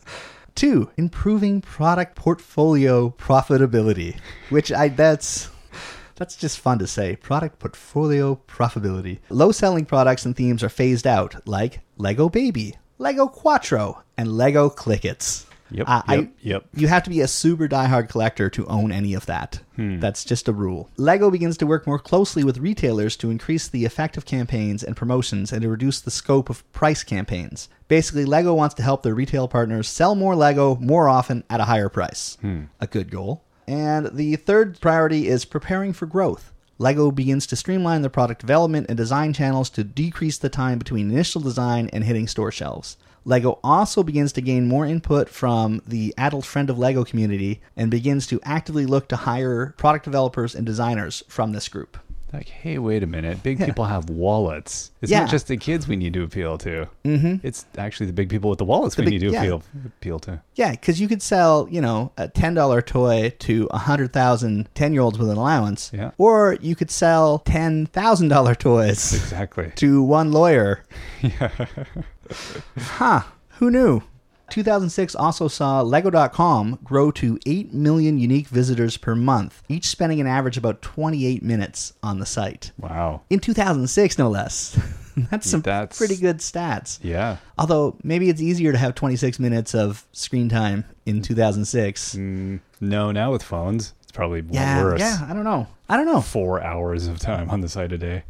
Two, 0.54 0.90
improving 0.96 1.60
product 1.60 2.14
portfolio 2.14 3.10
profitability, 3.18 4.18
which 4.48 4.72
I 4.72 4.88
that's 4.88 5.50
that's 6.14 6.34
just 6.36 6.58
fun 6.58 6.78
to 6.78 6.86
say. 6.86 7.16
Product 7.16 7.58
portfolio 7.58 8.40
profitability. 8.48 9.18
Low 9.28 9.52
selling 9.52 9.84
products 9.84 10.24
and 10.24 10.34
themes 10.34 10.62
are 10.62 10.70
phased 10.70 11.06
out, 11.06 11.46
like 11.46 11.80
Lego 11.98 12.30
Baby, 12.30 12.74
Lego 12.98 13.26
Quattro, 13.28 14.02
and 14.16 14.32
Lego 14.32 14.70
Clikits. 14.70 15.44
Yep, 15.70 15.88
Uh, 15.88 16.02
I- 16.06 16.14
yep, 16.16 16.30
yep. 16.40 16.64
You 16.74 16.88
have 16.88 17.02
to 17.04 17.10
be 17.10 17.20
a 17.20 17.28
super 17.28 17.66
diehard 17.68 18.08
collector 18.08 18.48
to 18.50 18.66
own 18.66 18.92
any 18.92 19.14
of 19.14 19.26
that. 19.26 19.60
Hmm. 19.76 19.98
That's 20.00 20.24
just 20.24 20.48
a 20.48 20.52
rule. 20.52 20.88
Lego 20.96 21.30
begins 21.30 21.56
to 21.58 21.66
work 21.66 21.86
more 21.86 21.98
closely 21.98 22.44
with 22.44 22.58
retailers 22.58 23.16
to 23.16 23.30
increase 23.30 23.66
the 23.68 23.84
effect 23.84 24.16
of 24.16 24.24
campaigns 24.24 24.82
and 24.84 24.96
promotions 24.96 25.52
and 25.52 25.62
to 25.62 25.68
reduce 25.68 26.00
the 26.00 26.10
scope 26.10 26.48
of 26.48 26.70
price 26.72 27.02
campaigns. 27.02 27.68
Basically, 27.88 28.24
Lego 28.24 28.54
wants 28.54 28.74
to 28.76 28.82
help 28.82 29.02
their 29.02 29.14
retail 29.14 29.48
partners 29.48 29.88
sell 29.88 30.14
more 30.14 30.36
Lego 30.36 30.76
more 30.76 31.08
often 31.08 31.42
at 31.50 31.60
a 31.60 31.64
higher 31.64 31.88
price. 31.88 32.38
A 32.80 32.86
good 32.86 33.10
goal. 33.10 33.42
And 33.68 34.10
the 34.16 34.36
third 34.36 34.80
priority 34.80 35.26
is 35.28 35.44
preparing 35.44 35.92
for 35.92 36.06
growth. 36.06 36.52
LEGO 36.78 37.10
begins 37.10 37.46
to 37.48 37.56
streamline 37.56 38.02
their 38.02 38.10
product 38.10 38.40
development 38.40 38.86
and 38.88 38.96
design 38.96 39.32
channels 39.32 39.70
to 39.70 39.82
decrease 39.82 40.36
the 40.38 40.50
time 40.50 40.78
between 40.78 41.10
initial 41.10 41.40
design 41.40 41.88
and 41.92 42.04
hitting 42.04 42.28
store 42.28 42.52
shelves. 42.52 42.96
LEGO 43.26 43.58
also 43.64 44.04
begins 44.04 44.32
to 44.32 44.40
gain 44.40 44.68
more 44.68 44.86
input 44.86 45.28
from 45.28 45.82
the 45.84 46.14
adult 46.16 46.44
friend 46.44 46.70
of 46.70 46.78
LEGO 46.78 47.04
community 47.04 47.60
and 47.76 47.90
begins 47.90 48.24
to 48.28 48.40
actively 48.44 48.86
look 48.86 49.08
to 49.08 49.16
hire 49.16 49.74
product 49.76 50.04
developers 50.04 50.54
and 50.54 50.64
designers 50.64 51.24
from 51.26 51.50
this 51.50 51.68
group. 51.68 51.98
Like, 52.32 52.48
hey, 52.48 52.78
wait 52.78 53.02
a 53.02 53.06
minute. 53.06 53.42
Big 53.42 53.64
people 53.64 53.84
have 53.84 54.10
wallets. 54.10 54.90
It's 55.00 55.10
Yeah. 55.12 55.20
not 55.20 55.30
just 55.30 55.46
the 55.46 55.56
kids 55.56 55.86
we 55.88 55.94
need 55.96 56.12
to 56.14 56.22
appeal 56.24 56.58
to. 56.58 56.88
Mm-hmm. 57.04 57.46
It's 57.46 57.64
actually 57.78 58.06
the 58.06 58.12
big 58.12 58.28
people 58.28 58.50
with 58.50 58.58
the 58.58 58.64
wallets 58.64 58.96
we 58.96 59.04
big- 59.04 59.12
need 59.12 59.20
to 59.20 59.30
yeah. 59.30 59.42
appeal 59.42 59.62
appeal 59.86 60.18
to. 60.20 60.42
Yeah, 60.56 60.72
because 60.72 61.00
you 61.00 61.06
could 61.08 61.22
sell, 61.22 61.68
you 61.70 61.80
know, 61.80 62.12
a 62.18 62.28
$10 62.28 62.84
toy 62.84 63.32
to 63.38 63.68
100,000 63.70 64.68
10 64.74 64.92
year 64.92 65.02
olds 65.02 65.18
with 65.18 65.30
an 65.30 65.36
allowance. 65.38 65.90
Yeah. 65.94 66.10
Or 66.18 66.58
you 66.60 66.74
could 66.74 66.90
sell 66.90 67.38
$10,000 67.46 68.58
toys 68.58 69.14
Exactly. 69.14 69.72
to 69.76 70.02
one 70.02 70.32
lawyer. 70.32 70.82
yeah. 71.22 71.50
huh. 72.78 73.22
Who 73.58 73.70
knew? 73.70 74.02
2006 74.50 75.14
also 75.14 75.48
saw 75.48 75.80
Lego.com 75.82 76.78
grow 76.84 77.10
to 77.12 77.38
8 77.46 77.74
million 77.74 78.18
unique 78.18 78.46
visitors 78.48 78.96
per 78.96 79.14
month, 79.14 79.62
each 79.68 79.86
spending 79.88 80.20
an 80.20 80.26
average 80.26 80.56
about 80.56 80.82
28 80.82 81.42
minutes 81.42 81.92
on 82.02 82.18
the 82.20 82.26
site. 82.26 82.72
Wow. 82.78 83.22
In 83.30 83.40
2006, 83.40 84.18
no 84.18 84.28
less. 84.30 84.78
That's 85.30 85.48
some 85.48 85.62
That's- 85.62 85.96
pretty 85.96 86.16
good 86.16 86.38
stats. 86.38 86.98
Yeah. 87.02 87.38
Although 87.58 87.96
maybe 88.02 88.28
it's 88.28 88.40
easier 88.40 88.72
to 88.72 88.78
have 88.78 88.94
26 88.94 89.38
minutes 89.38 89.74
of 89.74 90.06
screen 90.12 90.48
time 90.48 90.84
in 91.06 91.22
2006. 91.22 92.14
Mm, 92.14 92.60
no, 92.80 93.10
now 93.12 93.32
with 93.32 93.42
phones, 93.42 93.94
it's 94.02 94.12
probably 94.12 94.44
Yeah, 94.50 94.82
worse. 94.82 95.00
yeah. 95.00 95.26
I 95.28 95.32
don't 95.32 95.44
know. 95.44 95.66
I 95.88 95.96
don't 95.96 96.06
know. 96.06 96.20
Four 96.20 96.62
hours 96.62 97.06
of 97.06 97.18
time 97.18 97.48
on 97.50 97.60
the 97.62 97.68
site 97.68 97.92
a 97.92 97.98
day. 97.98 98.24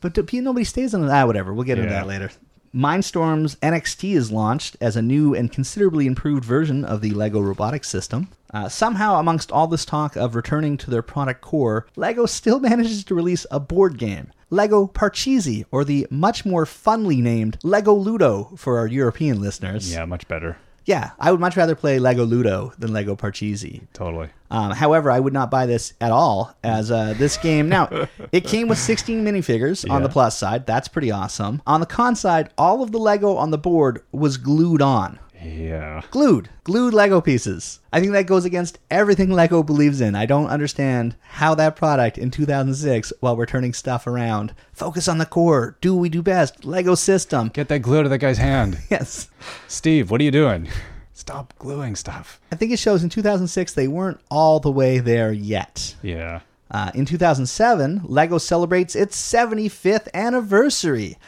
But 0.00 0.14
do- 0.14 0.40
nobody 0.42 0.64
stays 0.64 0.94
on 0.94 1.06
that. 1.06 1.26
Whatever. 1.26 1.52
We'll 1.54 1.64
get 1.64 1.78
into 1.78 1.90
that 1.90 2.06
later. 2.06 2.30
Mindstorms 2.74 3.56
NXT 3.58 4.14
is 4.14 4.30
launched 4.30 4.76
as 4.80 4.96
a 4.96 5.02
new 5.02 5.34
and 5.34 5.50
considerably 5.50 6.06
improved 6.06 6.44
version 6.44 6.84
of 6.84 7.00
the 7.00 7.10
LEGO 7.10 7.40
robotics 7.40 7.88
system. 7.88 8.28
Uh, 8.52 8.68
somehow, 8.68 9.18
amongst 9.18 9.52
all 9.52 9.66
this 9.66 9.84
talk 9.84 10.16
of 10.16 10.34
returning 10.34 10.76
to 10.78 10.90
their 10.90 11.02
product 11.02 11.40
core, 11.40 11.86
LEGO 11.96 12.26
still 12.26 12.60
manages 12.68 13.04
to 13.04 13.14
release 13.14 13.46
a 13.50 13.60
board 13.60 13.98
game. 13.98 14.32
LEGO 14.50 14.86
Parcheesi, 14.86 15.64
or 15.70 15.84
the 15.84 16.06
much 16.10 16.46
more 16.46 16.64
funly 16.64 17.20
named 17.20 17.58
LEGO 17.62 17.94
Ludo 17.94 18.52
for 18.56 18.78
our 18.78 18.86
European 18.86 19.40
listeners. 19.40 19.92
Yeah, 19.92 20.06
much 20.06 20.26
better. 20.28 20.56
Yeah, 20.88 21.10
I 21.18 21.30
would 21.30 21.38
much 21.38 21.54
rather 21.54 21.74
play 21.74 21.98
Lego 21.98 22.24
Ludo 22.24 22.72
than 22.78 22.94
Lego 22.94 23.14
Parcheesi. 23.14 23.82
Totally. 23.92 24.30
Um, 24.50 24.70
however, 24.70 25.10
I 25.10 25.20
would 25.20 25.34
not 25.34 25.50
buy 25.50 25.66
this 25.66 25.92
at 26.00 26.10
all 26.10 26.56
as 26.64 26.90
uh, 26.90 27.12
this 27.18 27.36
game. 27.36 27.68
Now, 27.68 28.08
it 28.32 28.44
came 28.44 28.68
with 28.68 28.78
16 28.78 29.22
minifigures 29.22 29.88
on 29.90 30.02
the 30.02 30.08
plus 30.08 30.38
side. 30.38 30.64
That's 30.64 30.88
pretty 30.88 31.10
awesome. 31.10 31.60
On 31.66 31.80
the 31.80 31.86
con 31.86 32.16
side, 32.16 32.48
all 32.56 32.82
of 32.82 32.90
the 32.90 32.98
Lego 32.98 33.36
on 33.36 33.50
the 33.50 33.58
board 33.58 34.00
was 34.12 34.38
glued 34.38 34.80
on. 34.80 35.18
Yeah. 35.42 36.02
Glued. 36.10 36.48
Glued 36.64 36.94
Lego 36.94 37.20
pieces. 37.20 37.80
I 37.92 38.00
think 38.00 38.12
that 38.12 38.26
goes 38.26 38.44
against 38.44 38.78
everything 38.90 39.30
Lego 39.30 39.62
believes 39.62 40.00
in. 40.00 40.14
I 40.14 40.26
don't 40.26 40.48
understand 40.48 41.14
how 41.22 41.54
that 41.54 41.76
product 41.76 42.18
in 42.18 42.30
2006, 42.30 43.12
while 43.20 43.36
we're 43.36 43.46
turning 43.46 43.72
stuff 43.72 44.06
around, 44.06 44.54
focus 44.72 45.08
on 45.08 45.18
the 45.18 45.26
core, 45.26 45.76
do 45.80 45.94
what 45.94 46.00
we 46.00 46.08
do 46.08 46.22
best, 46.22 46.64
Lego 46.64 46.94
system. 46.94 47.48
Get 47.48 47.68
that 47.68 47.80
glue 47.80 48.02
to 48.02 48.08
that 48.08 48.18
guy's 48.18 48.38
hand. 48.38 48.78
Yes. 48.90 49.28
Steve, 49.66 50.10
what 50.10 50.20
are 50.20 50.24
you 50.24 50.30
doing? 50.30 50.68
Stop 51.12 51.52
gluing 51.58 51.94
stuff. 51.94 52.40
I 52.50 52.56
think 52.56 52.72
it 52.72 52.78
shows 52.78 53.02
in 53.02 53.10
2006 53.10 53.74
they 53.74 53.86
weren't 53.86 54.20
all 54.30 54.60
the 54.60 54.70
way 54.70 54.98
there 54.98 55.30
yet. 55.30 55.94
Yeah. 56.02 56.40
Uh, 56.70 56.90
in 56.94 57.04
2007, 57.04 58.02
LEGO 58.04 58.38
celebrates 58.38 58.94
its 58.94 59.20
75th 59.20 60.08
anniversary. 60.14 61.18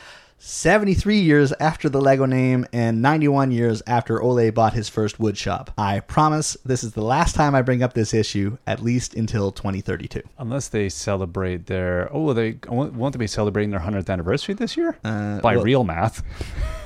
73 0.43 1.19
years 1.19 1.53
after 1.61 1.91
the 1.91 2.01
LEGO 2.01 2.25
name 2.25 2.65
and 2.73 3.03
91 3.03 3.51
years 3.51 3.83
after 3.87 4.23
Ole 4.23 4.51
bought 4.51 4.73
his 4.73 4.89
first 4.89 5.21
wood 5.21 5.37
shop. 5.37 5.71
I 5.77 6.01
promise 6.01 6.57
this 6.65 6.83
is 6.83 6.95
the 6.95 7.03
last 7.05 7.35
time 7.35 7.55
I 7.55 7.61
bring 7.61 7.83
up 7.83 7.93
this 7.93 8.15
issue, 8.15 8.57
at 8.67 8.81
least 8.83 9.15
until 9.15 9.53
2032. 9.53 10.23
Unless 10.39 10.69
they 10.69 10.89
celebrate 10.89 11.67
their 11.67 12.09
oh, 12.11 12.33
they 12.33 12.59
won't 12.69 13.13
they 13.13 13.19
be 13.19 13.27
celebrating 13.27 13.69
their 13.71 13.81
hundredth 13.81 14.09
anniversary 14.09 14.55
this 14.55 14.79
year? 14.79 14.97
Uh, 15.05 15.41
By 15.41 15.57
well- 15.57 15.65
real 15.65 15.85
math. 15.85 16.23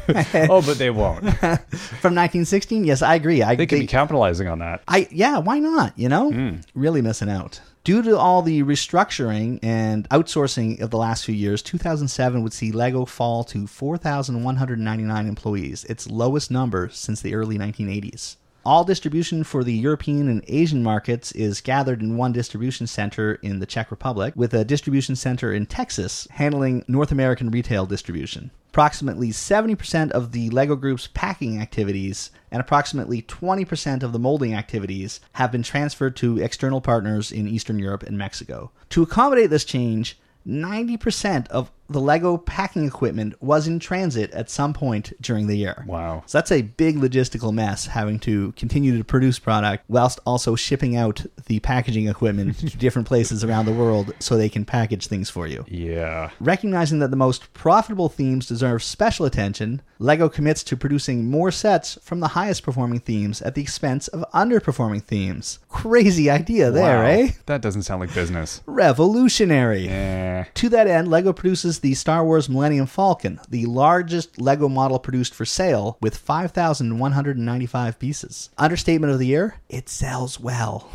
oh, 0.50 0.60
but 0.60 0.76
they 0.76 0.90
won't. 0.90 1.20
From 1.38 2.14
1916, 2.14 2.84
yes, 2.84 3.02
I 3.02 3.14
agree. 3.14 3.40
I, 3.42 3.54
They 3.54 3.66
could 3.66 3.76
they- 3.76 3.82
be 3.82 3.86
capitalizing 3.86 4.48
on 4.48 4.58
that. 4.58 4.82
I 4.88 5.06
yeah, 5.12 5.38
why 5.38 5.60
not? 5.60 5.96
You 5.96 6.08
know, 6.08 6.58
really 6.74 7.02
missing 7.02 7.30
out. 7.30 7.60
Due 7.84 8.00
to 8.00 8.18
all 8.18 8.40
the 8.40 8.62
restructuring 8.62 9.58
and 9.62 10.08
outsourcing 10.08 10.80
of 10.80 10.88
the 10.88 10.96
last 10.96 11.26
few 11.26 11.34
years, 11.34 11.60
2007 11.60 12.42
would 12.42 12.54
see 12.54 12.72
Lego 12.72 13.04
fall 13.04 13.44
to 13.44 13.66
4,199 13.66 15.26
employees, 15.26 15.84
its 15.84 16.08
lowest 16.08 16.50
number 16.50 16.88
since 16.88 17.20
the 17.20 17.34
early 17.34 17.58
1980s. 17.58 18.36
All 18.66 18.82
distribution 18.84 19.44
for 19.44 19.62
the 19.62 19.74
European 19.74 20.26
and 20.26 20.42
Asian 20.48 20.82
markets 20.82 21.32
is 21.32 21.60
gathered 21.60 22.00
in 22.00 22.16
one 22.16 22.32
distribution 22.32 22.86
center 22.86 23.34
in 23.42 23.58
the 23.58 23.66
Czech 23.66 23.90
Republic, 23.90 24.32
with 24.36 24.54
a 24.54 24.64
distribution 24.64 25.16
center 25.16 25.52
in 25.52 25.66
Texas 25.66 26.26
handling 26.30 26.82
North 26.88 27.12
American 27.12 27.50
retail 27.50 27.84
distribution. 27.84 28.50
Approximately 28.70 29.28
70% 29.28 30.12
of 30.12 30.32
the 30.32 30.48
LEGO 30.48 30.76
Group's 30.76 31.08
packing 31.12 31.60
activities 31.60 32.30
and 32.50 32.58
approximately 32.58 33.20
20% 33.20 34.02
of 34.02 34.12
the 34.12 34.18
molding 34.18 34.54
activities 34.54 35.20
have 35.34 35.52
been 35.52 35.62
transferred 35.62 36.16
to 36.16 36.38
external 36.38 36.80
partners 36.80 37.30
in 37.30 37.46
Eastern 37.46 37.78
Europe 37.78 38.02
and 38.02 38.16
Mexico. 38.16 38.70
To 38.88 39.02
accommodate 39.02 39.50
this 39.50 39.66
change, 39.66 40.18
90% 40.46 41.48
of 41.48 41.70
the 41.88 42.00
LEGO 42.00 42.38
packing 42.38 42.84
equipment 42.86 43.40
was 43.42 43.66
in 43.66 43.78
transit 43.78 44.30
at 44.32 44.48
some 44.50 44.72
point 44.72 45.12
during 45.20 45.46
the 45.46 45.56
year. 45.56 45.84
Wow. 45.86 46.22
So 46.26 46.38
that's 46.38 46.50
a 46.52 46.62
big 46.62 46.96
logistical 46.96 47.52
mess 47.52 47.86
having 47.86 48.18
to 48.20 48.52
continue 48.52 48.96
to 48.96 49.04
produce 49.04 49.38
product 49.38 49.84
whilst 49.88 50.18
also 50.24 50.54
shipping 50.56 50.96
out 50.96 51.24
the 51.46 51.60
packaging 51.60 52.08
equipment 52.08 52.58
to 52.70 52.76
different 52.78 53.06
places 53.06 53.44
around 53.44 53.66
the 53.66 53.72
world 53.72 54.14
so 54.18 54.36
they 54.36 54.48
can 54.48 54.64
package 54.64 55.06
things 55.08 55.28
for 55.28 55.46
you. 55.46 55.64
Yeah. 55.68 56.30
Recognizing 56.40 57.00
that 57.00 57.10
the 57.10 57.16
most 57.16 57.52
profitable 57.52 58.08
themes 58.08 58.46
deserve 58.46 58.82
special 58.82 59.26
attention, 59.26 59.82
LEGO 59.98 60.28
commits 60.28 60.62
to 60.64 60.76
producing 60.76 61.30
more 61.30 61.50
sets 61.50 61.98
from 62.02 62.20
the 62.20 62.28
highest 62.28 62.62
performing 62.62 63.00
themes 63.00 63.42
at 63.42 63.54
the 63.54 63.62
expense 63.62 64.08
of 64.08 64.24
underperforming 64.32 65.02
themes. 65.02 65.58
Crazy 65.68 66.30
idea 66.30 66.70
there, 66.70 67.02
Wow. 67.02 67.08
eh? 67.10 67.30
That 67.46 67.60
doesn't 67.62 67.82
sound 67.82 68.00
like 68.00 68.14
business. 68.14 68.62
Revolutionary. 68.66 69.88
Eh. 69.88 70.44
To 70.54 70.68
that 70.70 70.86
end, 70.86 71.08
LEGO 71.08 71.32
produces 71.32 71.73
the 71.80 71.94
Star 71.94 72.24
Wars 72.24 72.48
Millennium 72.48 72.86
Falcon, 72.86 73.40
the 73.48 73.66
largest 73.66 74.40
LEGO 74.40 74.68
model 74.68 74.98
produced 74.98 75.34
for 75.34 75.44
sale, 75.44 75.96
with 76.00 76.16
5,195 76.16 77.98
pieces. 77.98 78.50
Understatement 78.58 79.12
of 79.12 79.18
the 79.18 79.26
year? 79.26 79.56
It 79.68 79.88
sells 79.88 80.38
well. 80.40 80.90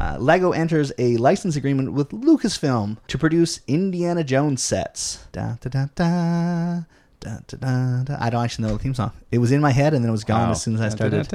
uh, 0.00 0.16
LEGO 0.18 0.52
enters 0.52 0.92
a 0.98 1.16
license 1.18 1.56
agreement 1.56 1.92
with 1.92 2.10
Lucasfilm 2.10 2.98
to 3.08 3.18
produce 3.18 3.60
Indiana 3.66 4.24
Jones 4.24 4.62
sets. 4.62 5.24
Da, 5.32 5.54
da, 5.60 5.68
da, 5.70 5.86
da. 5.94 6.80
Da, 7.20 7.36
da, 7.46 7.56
da, 7.56 8.02
da. 8.02 8.16
I 8.18 8.30
don't 8.30 8.42
actually 8.42 8.66
know 8.66 8.72
the 8.76 8.82
theme 8.82 8.94
song. 8.94 9.12
It 9.30 9.38
was 9.38 9.52
in 9.52 9.60
my 9.60 9.70
head 9.70 9.94
and 9.94 10.02
then 10.04 10.08
it 10.08 10.12
was 10.12 10.24
gone 10.24 10.46
Wow. 10.48 10.50
as 10.50 10.62
soon 10.62 10.74
as 10.74 10.80
I 10.80 10.88
started. 10.88 11.28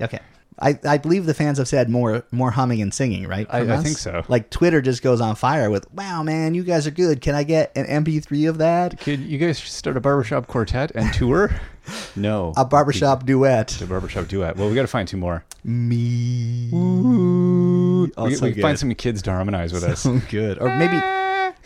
Okay. 0.00 0.18
I, 0.58 0.78
I 0.88 0.96
believe 0.98 1.26
the 1.26 1.34
fans 1.34 1.58
have 1.58 1.68
said 1.68 1.90
more 1.90 2.24
more 2.30 2.50
humming 2.50 2.80
and 2.80 2.92
singing, 2.94 3.26
right? 3.26 3.46
I- 3.50 3.60
I 3.60 3.76
think 3.82 3.98
so. 3.98 4.22
Like 4.28 4.48
Twitter 4.50 4.80
just 4.80 5.02
goes 5.02 5.20
on 5.20 5.36
fire 5.36 5.68
with, 5.70 5.86
"Wow, 5.92 6.22
man, 6.22 6.54
you 6.54 6.64
guys 6.64 6.86
are 6.86 6.90
good. 6.90 7.20
Can 7.20 7.34
I 7.34 7.42
get 7.44 7.72
an 7.76 7.84
MP3 8.04 8.48
of 8.48 8.58
that? 8.58 8.98
Could 9.00 9.20
you 9.20 9.36
guys 9.38 9.58
start 9.58 9.96
a 9.96 10.00
barbershop 10.00 10.46
quartet 10.46 10.92
and 10.94 11.12
tour? 11.12 11.50
no. 12.16 12.54
A 12.56 12.64
barbershop 12.64 13.26
duet." 13.26 13.80
A 13.82 13.86
barbershop 13.86 14.28
duet. 14.28 14.56
Well, 14.56 14.68
we 14.68 14.74
got 14.74 14.82
to 14.82 14.86
find 14.88 15.06
two 15.06 15.18
more. 15.18 15.44
Me. 15.64 16.70
Oh, 16.72 18.02
we, 18.06 18.12
Also 18.14 18.46
we 18.46 18.52
good. 18.52 18.62
find 18.62 18.78
some 18.78 18.94
kids 18.94 19.20
to 19.22 19.30
harmonize 19.32 19.72
with 19.72 19.84
us. 19.84 20.06
Good, 20.30 20.58
or 20.58 20.74
maybe 20.76 21.00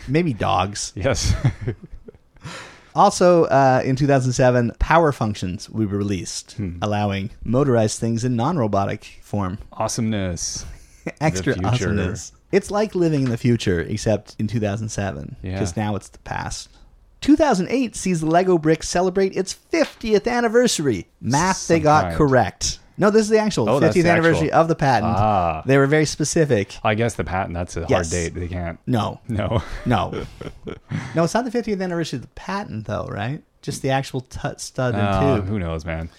maybe 0.09 0.33
dogs. 0.33 0.93
yes. 0.97 1.33
Also, 2.95 3.45
uh, 3.45 3.83
in 3.85 3.97
2007, 3.97 4.73
Power 4.79 5.13
Functions 5.13 5.69
be 5.69 5.85
released, 5.85 6.53
Hmm. 6.53 6.77
allowing 6.83 7.31
motorized 7.45 7.99
things 8.01 8.25
in 8.25 8.37
non-robotic 8.37 9.21
form. 9.23 9.59
Awesomeness. 9.73 10.65
Extra 11.21 11.55
future. 11.55 11.67
awesomeness. 11.69 12.33
It's 12.53 12.71
like 12.71 12.95
living 12.95 13.23
in 13.23 13.31
the 13.31 13.37
future, 13.39 13.81
except 13.81 14.35
in 14.39 14.47
2007, 14.49 15.37
Yeah. 15.43 15.53
because 15.53 15.77
now 15.77 15.95
it's 15.97 16.09
the 16.09 16.19
past. 16.21 16.69
2008 17.21 17.95
sees 17.95 18.21
the 18.21 18.27
Lego 18.27 18.59
brick 18.59 18.83
celebrate 18.83 19.37
its 19.37 19.55
50th 19.73 20.27
anniversary. 20.27 21.07
Math 21.21 21.69
they 21.69 21.79
got 21.79 22.15
correct. 22.15 22.79
No, 23.01 23.11
this 23.11 23.23
is 23.23 23.29
the 23.31 23.39
actual 23.39 23.69
Oh, 23.69 23.79
50th 23.79 23.81
that's 23.81 23.95
the 23.95 24.09
anniversary 24.09 24.49
actual. 24.53 24.61
of 24.61 24.69
the 24.69 24.75
patent. 24.77 25.13
Ah. 25.17 25.63
They 25.67 25.79
were 25.79 25.87
very 25.87 26.05
specific. 26.05 26.77
I 26.85 26.95
guess 26.95 27.15
the 27.15 27.25
patent, 27.25 27.55
that's 27.55 27.77
a 27.77 27.87
hard 27.87 28.09
date. 28.11 28.35
They 28.35 28.47
can't. 28.47 28.79
No, 28.87 29.21
No. 29.27 29.63
no, 29.87 30.13
no. 31.15 31.25
It's 31.25 31.35
not 31.35 31.45
the 31.45 31.51
50th 31.51 31.83
anniversary 31.83 32.19
of 32.19 32.23
the 32.23 32.29
patent, 32.29 32.87
though, 32.87 33.07
right? 33.11 33.43
Just 33.63 33.83
the 33.83 33.91
actual 33.91 34.21
tut 34.21 34.61
stud 34.61 34.95
and 34.95 35.03
Uh, 35.03 35.37
tube. 35.37 35.49
who 35.49 35.59
knows, 35.59 35.85
man? 35.85 36.11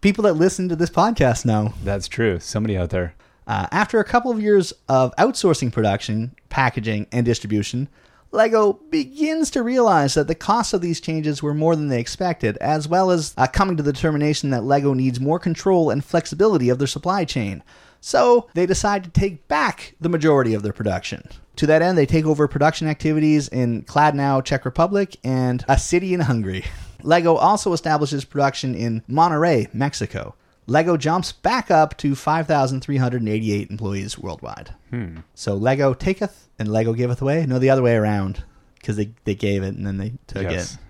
People 0.00 0.24
that 0.24 0.32
listen 0.34 0.68
to 0.70 0.76
this 0.76 0.90
podcast 0.90 1.44
know. 1.44 1.74
That's 1.84 2.08
true. 2.08 2.40
Somebody 2.40 2.76
out 2.76 2.90
there. 2.90 3.14
Uh, 3.46 3.66
after 3.70 4.00
a 4.00 4.04
couple 4.04 4.30
of 4.30 4.40
years 4.40 4.72
of 4.88 5.14
outsourcing 5.16 5.70
production, 5.72 6.34
packaging, 6.48 7.06
and 7.12 7.26
distribution, 7.26 7.88
LEGO 8.32 8.74
begins 8.90 9.50
to 9.50 9.62
realize 9.62 10.14
that 10.14 10.28
the 10.28 10.36
costs 10.36 10.72
of 10.72 10.80
these 10.80 11.00
changes 11.00 11.42
were 11.42 11.54
more 11.54 11.74
than 11.74 11.88
they 11.88 11.98
expected, 11.98 12.56
as 12.58 12.86
well 12.86 13.10
as 13.10 13.34
uh, 13.36 13.46
coming 13.48 13.76
to 13.76 13.82
the 13.82 13.92
determination 13.92 14.50
that 14.50 14.62
LEGO 14.62 14.94
needs 14.94 15.18
more 15.18 15.40
control 15.40 15.90
and 15.90 16.04
flexibility 16.04 16.68
of 16.68 16.78
their 16.78 16.86
supply 16.86 17.24
chain. 17.24 17.62
So 18.00 18.48
they 18.54 18.66
decide 18.66 19.02
to 19.04 19.10
take 19.10 19.48
back 19.48 19.94
the 20.00 20.08
majority 20.08 20.54
of 20.54 20.62
their 20.62 20.72
production. 20.72 21.28
To 21.56 21.66
that 21.66 21.82
end, 21.82 21.98
they 21.98 22.06
take 22.06 22.24
over 22.24 22.46
production 22.46 22.86
activities 22.86 23.48
in 23.48 23.82
Kladno, 23.82 24.44
Czech 24.44 24.64
Republic, 24.64 25.16
and 25.24 25.64
a 25.68 25.78
city 25.78 26.14
in 26.14 26.20
Hungary. 26.20 26.64
LEGO 27.02 27.34
also 27.34 27.72
establishes 27.72 28.24
production 28.24 28.74
in 28.74 29.02
Monterrey, 29.08 29.72
Mexico. 29.74 30.34
Lego 30.66 30.96
jumps 30.96 31.32
back 31.32 31.70
up 31.70 31.96
to 31.98 32.14
5,388 32.14 33.70
employees 33.70 34.18
worldwide. 34.18 34.74
Hmm. 34.90 35.18
So 35.34 35.54
Lego 35.54 35.94
taketh 35.94 36.48
and 36.58 36.68
Lego 36.70 36.92
giveth 36.92 37.20
away. 37.22 37.44
No, 37.46 37.58
the 37.58 37.70
other 37.70 37.82
way 37.82 37.96
around, 37.96 38.44
because 38.74 38.96
they, 38.96 39.10
they 39.24 39.34
gave 39.34 39.62
it 39.62 39.74
and 39.74 39.86
then 39.86 39.96
they 39.96 40.12
took 40.26 40.42
Yes. 40.44 40.74
it. 40.74 40.80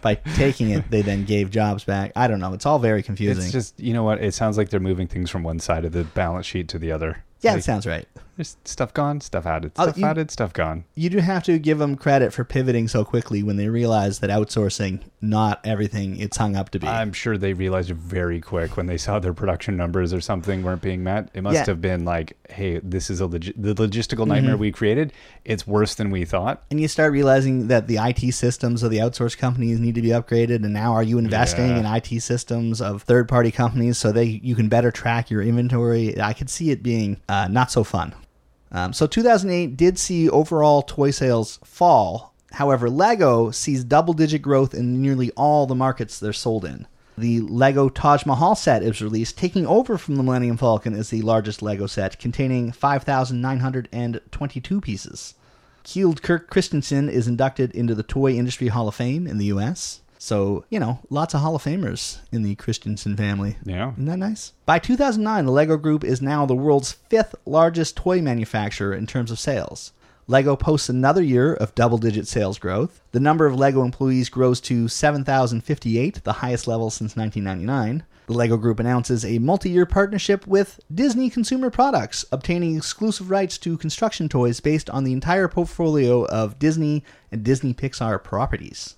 By 0.00 0.14
taking 0.14 0.70
it, 0.70 0.90
they 0.90 1.02
then 1.02 1.26
gave 1.26 1.50
jobs 1.50 1.84
back. 1.84 2.12
I 2.16 2.26
don't 2.26 2.40
know. 2.40 2.54
It's 2.54 2.64
all 2.64 2.78
very 2.78 3.02
confusing. 3.02 3.42
It's 3.44 3.52
just, 3.52 3.78
you 3.78 3.92
know 3.92 4.02
what? 4.02 4.22
It 4.24 4.32
sounds 4.32 4.56
like 4.56 4.70
they're 4.70 4.80
moving 4.80 5.06
things 5.06 5.28
from 5.28 5.42
one 5.42 5.58
side 5.58 5.84
of 5.84 5.92
the 5.92 6.04
balance 6.04 6.46
sheet 6.46 6.68
to 6.68 6.78
the 6.78 6.90
other. 6.90 7.22
Yeah, 7.42 7.52
Like, 7.52 7.60
it 7.60 7.64
sounds 7.64 7.86
right. 7.86 8.06
There's 8.36 8.56
stuff 8.64 8.94
gone, 8.94 9.20
stuff 9.20 9.44
added, 9.44 9.72
Oh, 9.76 9.82
stuff 9.84 9.98
you- 9.98 10.06
added, 10.06 10.30
stuff 10.30 10.54
gone. 10.54 10.84
You 10.94 11.10
do 11.10 11.18
have 11.18 11.42
to 11.44 11.58
give 11.58 11.78
them 11.78 11.96
credit 11.96 12.32
for 12.32 12.44
pivoting 12.44 12.88
so 12.88 13.04
quickly 13.04 13.42
when 13.42 13.56
they 13.56 13.68
realize 13.68 14.20
that 14.20 14.30
outsourcing 14.30 15.00
not 15.20 15.60
everything 15.64 16.18
it's 16.18 16.38
hung 16.38 16.56
up 16.56 16.70
to 16.70 16.78
be. 16.80 16.86
I'm 16.88 17.12
sure 17.12 17.36
they 17.36 17.52
realized 17.52 17.90
very 17.90 18.40
quick 18.40 18.76
when 18.76 18.86
they 18.86 18.96
saw 18.96 19.18
their 19.18 19.34
production 19.34 19.76
numbers 19.76 20.14
or 20.14 20.20
something 20.20 20.62
weren't 20.62 20.80
being 20.80 21.04
met. 21.04 21.28
It 21.34 21.42
must 21.42 21.54
Yeah. 21.56 21.64
have 21.66 21.80
been 21.82 22.04
like, 22.06 22.36
hey, 22.48 22.80
this 22.82 23.10
is 23.10 23.20
a 23.20 23.26
log- 23.26 23.52
the 23.56 23.74
logistical 23.74 24.26
nightmare 24.26 24.54
Mm-hmm. 24.54 24.60
we 24.60 24.72
created. 24.72 25.12
It's 25.44 25.66
worse 25.66 25.94
than 25.94 26.10
we 26.10 26.24
thought. 26.24 26.62
and 26.70 26.80
you 26.80 26.88
start 26.88 27.12
realizing 27.12 27.68
that 27.68 27.86
the 27.86 27.98
IT 27.98 28.30
systems 28.32 28.82
of 28.82 28.90
the 28.90 28.96
outsourced 28.98 29.36
companies 29.36 29.78
need 29.78 29.94
to 29.94 30.02
be 30.02 30.08
upgraded. 30.08 30.64
And 30.64 30.72
now, 30.72 30.92
are 30.94 31.02
you 31.02 31.18
investing 31.18 31.68
Yeah. 31.68 31.80
in 31.80 31.86
IT 31.86 32.18
systems 32.18 32.80
of 32.80 33.02
third-party 33.02 33.50
companies 33.50 33.98
so 33.98 34.10
they 34.10 34.40
you 34.42 34.54
can 34.54 34.68
better 34.68 34.90
track 34.90 35.30
your 35.30 35.42
inventory? 35.42 36.18
I 36.20 36.32
could 36.32 36.48
see 36.48 36.70
it 36.70 36.82
being 36.82 37.18
uh, 37.32 37.48
not 37.48 37.72
so 37.72 37.82
fun. 37.82 38.14
Um, 38.70 38.92
so 38.92 39.06
2008 39.06 39.74
did 39.74 39.98
see 39.98 40.28
overall 40.28 40.82
toy 40.82 41.10
sales 41.10 41.58
fall. 41.64 42.34
However, 42.52 42.90
Lego 42.90 43.50
sees 43.50 43.84
double-digit 43.84 44.42
growth 44.42 44.74
in 44.74 45.00
nearly 45.00 45.30
all 45.30 45.66
the 45.66 45.74
markets 45.74 46.20
they're 46.20 46.34
sold 46.34 46.66
in. 46.66 46.86
The 47.16 47.40
Lego 47.40 47.88
Taj 47.88 48.26
Mahal 48.26 48.54
set 48.54 48.82
is 48.82 49.00
released, 49.00 49.38
taking 49.38 49.66
over 49.66 49.96
from 49.96 50.16
the 50.16 50.22
Millennium 50.22 50.58
Falcon 50.58 50.94
as 50.94 51.08
the 51.08 51.22
largest 51.22 51.62
Lego 51.62 51.86
set, 51.86 52.18
containing 52.18 52.70
5,922 52.70 54.80
pieces. 54.82 55.34
Kjeld 55.84 56.20
Kirk 56.20 56.50
Kristiansen 56.50 57.10
is 57.10 57.26
inducted 57.26 57.72
into 57.72 57.94
the 57.94 58.02
Toy 58.02 58.32
Industry 58.32 58.68
Hall 58.68 58.88
of 58.88 58.94
Fame 58.94 59.26
in 59.26 59.38
the 59.38 59.46
U.S. 59.46 60.01
So, 60.22 60.64
you 60.70 60.78
know, 60.78 61.00
lots 61.10 61.34
of 61.34 61.40
Hall 61.40 61.56
of 61.56 61.64
Famers 61.64 62.20
in 62.30 62.44
the 62.44 62.54
Kristiansen 62.54 63.16
family. 63.16 63.56
Yeah. 63.64 63.90
Isn't 63.94 64.04
that 64.04 64.18
nice? 64.18 64.52
By 64.64 64.78
2009, 64.78 65.46
the 65.46 65.50
Lego 65.50 65.76
Group 65.76 66.04
is 66.04 66.22
now 66.22 66.46
the 66.46 66.54
world's 66.54 66.92
fifth 66.92 67.34
largest 67.44 67.96
toy 67.96 68.22
manufacturer 68.22 68.94
in 68.94 69.08
terms 69.08 69.32
of 69.32 69.40
sales. 69.40 69.92
Lego 70.28 70.54
posts 70.54 70.88
another 70.88 71.24
year 71.24 71.54
of 71.54 71.74
double 71.74 71.98
digit 71.98 72.28
sales 72.28 72.60
growth. 72.60 73.00
The 73.10 73.18
number 73.18 73.46
of 73.46 73.56
Lego 73.56 73.82
employees 73.82 74.28
grows 74.28 74.60
to 74.60 74.86
7,058, 74.86 76.22
the 76.22 76.34
highest 76.34 76.68
level 76.68 76.88
since 76.90 77.16
1999. 77.16 78.04
The 78.26 78.32
Lego 78.32 78.56
Group 78.56 78.78
announces 78.78 79.24
a 79.24 79.40
multi 79.40 79.70
year 79.70 79.86
partnership 79.86 80.46
with 80.46 80.78
Disney 80.94 81.30
Consumer 81.30 81.68
Products, 81.68 82.24
obtaining 82.30 82.76
exclusive 82.76 83.28
rights 83.28 83.58
to 83.58 83.76
construction 83.76 84.28
toys 84.28 84.60
based 84.60 84.88
on 84.88 85.02
the 85.02 85.12
entire 85.14 85.48
portfolio 85.48 86.24
of 86.26 86.60
Disney 86.60 87.02
and 87.32 87.42
Disney 87.42 87.74
Pixar 87.74 88.22
properties. 88.22 88.94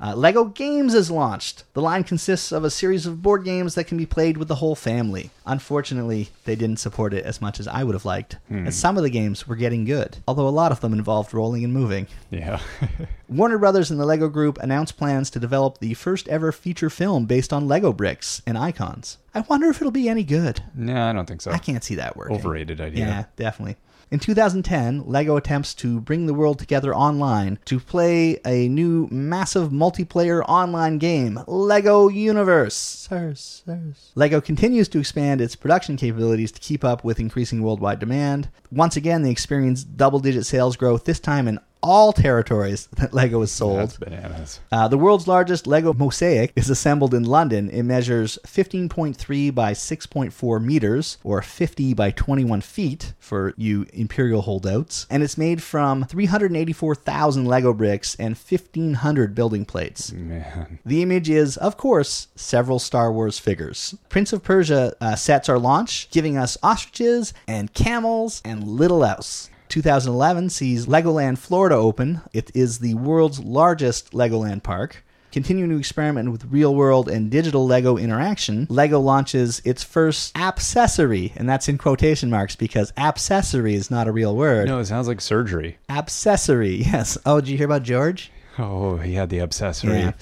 Uh, 0.00 0.14
Lego 0.14 0.44
Games 0.44 0.92
is 0.94 1.10
launched. 1.10 1.64
The 1.74 1.80
line 1.82 2.04
consists 2.04 2.52
of 2.52 2.64
a 2.64 2.70
series 2.70 3.06
of 3.06 3.22
board 3.22 3.44
games 3.44 3.74
that 3.74 3.84
can 3.84 3.96
be 3.96 4.06
played 4.06 4.36
with 4.36 4.48
the 4.48 4.56
whole 4.56 4.74
family. 4.74 5.30
Unfortunately, 5.46 6.28
they 6.44 6.56
didn't 6.56 6.78
support 6.78 7.14
it 7.14 7.24
as 7.24 7.40
much 7.40 7.60
as 7.60 7.68
I 7.68 7.84
would 7.84 7.94
have 7.94 8.04
liked, 8.04 8.36
and 8.50 8.74
some 8.74 8.96
of 8.96 9.02
the 9.02 9.10
games 9.10 9.46
were 9.46 9.56
getting 9.56 9.84
good, 9.84 10.18
although 10.28 10.48
a 10.48 10.50
lot 10.50 10.72
of 10.72 10.80
them 10.80 10.92
involved 10.92 11.32
rolling 11.32 11.64
and 11.64 11.72
moving. 11.72 12.06
Yeah. 12.30 12.60
Warner 13.28 13.58
Brothers 13.58 13.90
and 13.90 13.98
the 13.98 14.04
Lego 14.04 14.28
Group 14.28 14.58
announced 14.58 14.96
plans 14.96 15.30
to 15.30 15.38
develop 15.40 15.78
the 15.78 15.94
first 15.94 16.28
ever 16.28 16.52
feature 16.52 16.90
film 16.90 17.24
based 17.26 17.52
on 17.52 17.66
Lego 17.68 17.92
bricks 17.92 18.42
and 18.46 18.58
icons. 18.58 19.18
I 19.34 19.40
wonder 19.40 19.68
if 19.68 19.80
it'll 19.80 19.90
be 19.90 20.08
any 20.08 20.24
good. 20.24 20.62
no, 20.74 21.06
I 21.08 21.12
don't 21.12 21.26
think 21.26 21.40
so. 21.40 21.50
I 21.50 21.58
can't 21.58 21.82
see 21.82 21.94
that 21.96 22.16
working. 22.16 22.36
Overrated 22.36 22.80
idea. 22.80 23.06
Yeah, 23.06 23.24
definitely. 23.36 23.76
In 24.10 24.18
2010, 24.18 25.04
LEGO 25.06 25.36
attempts 25.36 25.74
to 25.74 26.00
bring 26.00 26.26
the 26.26 26.34
world 26.34 26.58
together 26.58 26.94
online 26.94 27.58
to 27.64 27.80
play 27.80 28.38
a 28.44 28.68
new 28.68 29.08
massive 29.10 29.70
multiplayer 29.70 30.44
online 30.46 30.98
game, 30.98 31.40
LEGO 31.46 32.08
Universe. 32.08 32.74
Sirs, 32.74 33.62
sirs. 33.64 34.12
LEGO 34.14 34.40
continues 34.40 34.88
to 34.88 34.98
expand 34.98 35.40
its 35.40 35.56
production 35.56 35.96
capabilities 35.96 36.52
to 36.52 36.60
keep 36.60 36.84
up 36.84 37.02
with 37.02 37.18
increasing 37.18 37.62
worldwide 37.62 37.98
demand. 37.98 38.48
Once 38.70 38.96
again, 38.96 39.22
they 39.22 39.30
experienced 39.30 39.96
double 39.96 40.20
digit 40.20 40.46
sales 40.46 40.76
growth, 40.76 41.04
this 41.04 41.20
time 41.20 41.48
in 41.48 41.58
all 41.84 42.14
territories 42.14 42.86
that 42.96 43.12
LEGO 43.12 43.40
has 43.40 43.52
sold. 43.52 43.78
That's 43.78 43.98
bananas. 43.98 44.60
Uh, 44.72 44.88
the 44.88 44.98
world's 44.98 45.28
largest 45.28 45.66
Lego 45.66 45.92
mosaic 45.92 46.52
is 46.56 46.70
assembled 46.70 47.14
in 47.14 47.24
London. 47.24 47.68
It 47.68 47.82
measures 47.82 48.38
15.3 48.46 49.54
by 49.54 49.72
6.4 49.72 50.64
meters, 50.64 51.18
or 51.22 51.42
50 51.42 51.94
by 51.94 52.10
21 52.10 52.62
feet 52.62 53.12
for 53.18 53.52
you 53.56 53.86
Imperial 53.92 54.42
holdouts, 54.42 55.06
and 55.10 55.22
it's 55.22 55.36
made 55.36 55.62
from 55.62 56.04
384,000 56.04 57.44
Lego 57.44 57.74
bricks 57.74 58.16
and 58.18 58.34
1,500 58.34 59.34
building 59.34 59.64
plates. 59.66 60.10
Man. 60.12 60.78
The 60.86 61.02
image 61.02 61.28
is, 61.28 61.58
of 61.58 61.76
course, 61.76 62.28
several 62.34 62.78
Star 62.78 63.12
Wars 63.12 63.38
figures. 63.38 63.94
Prince 64.08 64.32
of 64.32 64.42
Persia 64.42 64.94
uh, 65.00 65.16
sets 65.16 65.48
are 65.50 65.58
launched, 65.58 66.10
giving 66.10 66.38
us 66.38 66.56
ostriches 66.62 67.34
and 67.46 67.74
camels 67.74 68.40
and 68.44 68.66
little 68.66 69.04
else. 69.04 69.50
2011 69.68 70.50
sees 70.50 70.86
Legoland 70.86 71.38
Florida 71.38 71.74
open. 71.76 72.20
It 72.32 72.50
is 72.54 72.78
the 72.78 72.94
world's 72.94 73.40
largest 73.40 74.12
Legoland 74.12 74.62
park. 74.62 75.04
Continuing 75.32 75.70
to 75.70 75.78
experiment 75.78 76.30
with 76.30 76.44
real 76.44 76.76
world 76.76 77.08
and 77.08 77.28
digital 77.28 77.66
Lego 77.66 77.96
interaction, 77.96 78.68
Lego 78.70 79.00
launches 79.00 79.60
its 79.64 79.82
first 79.82 80.32
appcessory, 80.34 81.34
and 81.34 81.48
that's 81.48 81.68
in 81.68 81.76
quotation 81.76 82.30
marks 82.30 82.54
because 82.54 82.92
appcessory 82.92 83.72
is 83.74 83.90
not 83.90 84.06
a 84.06 84.12
real 84.12 84.36
word. 84.36 84.68
No, 84.68 84.78
it 84.78 84.84
sounds 84.84 85.08
like 85.08 85.20
surgery. 85.20 85.76
Appcessory, 85.88 86.86
yes. 86.92 87.18
Oh, 87.26 87.40
did 87.40 87.48
you 87.48 87.56
hear 87.56 87.66
about 87.66 87.82
George? 87.82 88.30
Oh, 88.60 88.98
he 88.98 89.14
had 89.14 89.28
the 89.28 89.38
appcessory. 89.38 89.98
Yeah. 90.02 90.12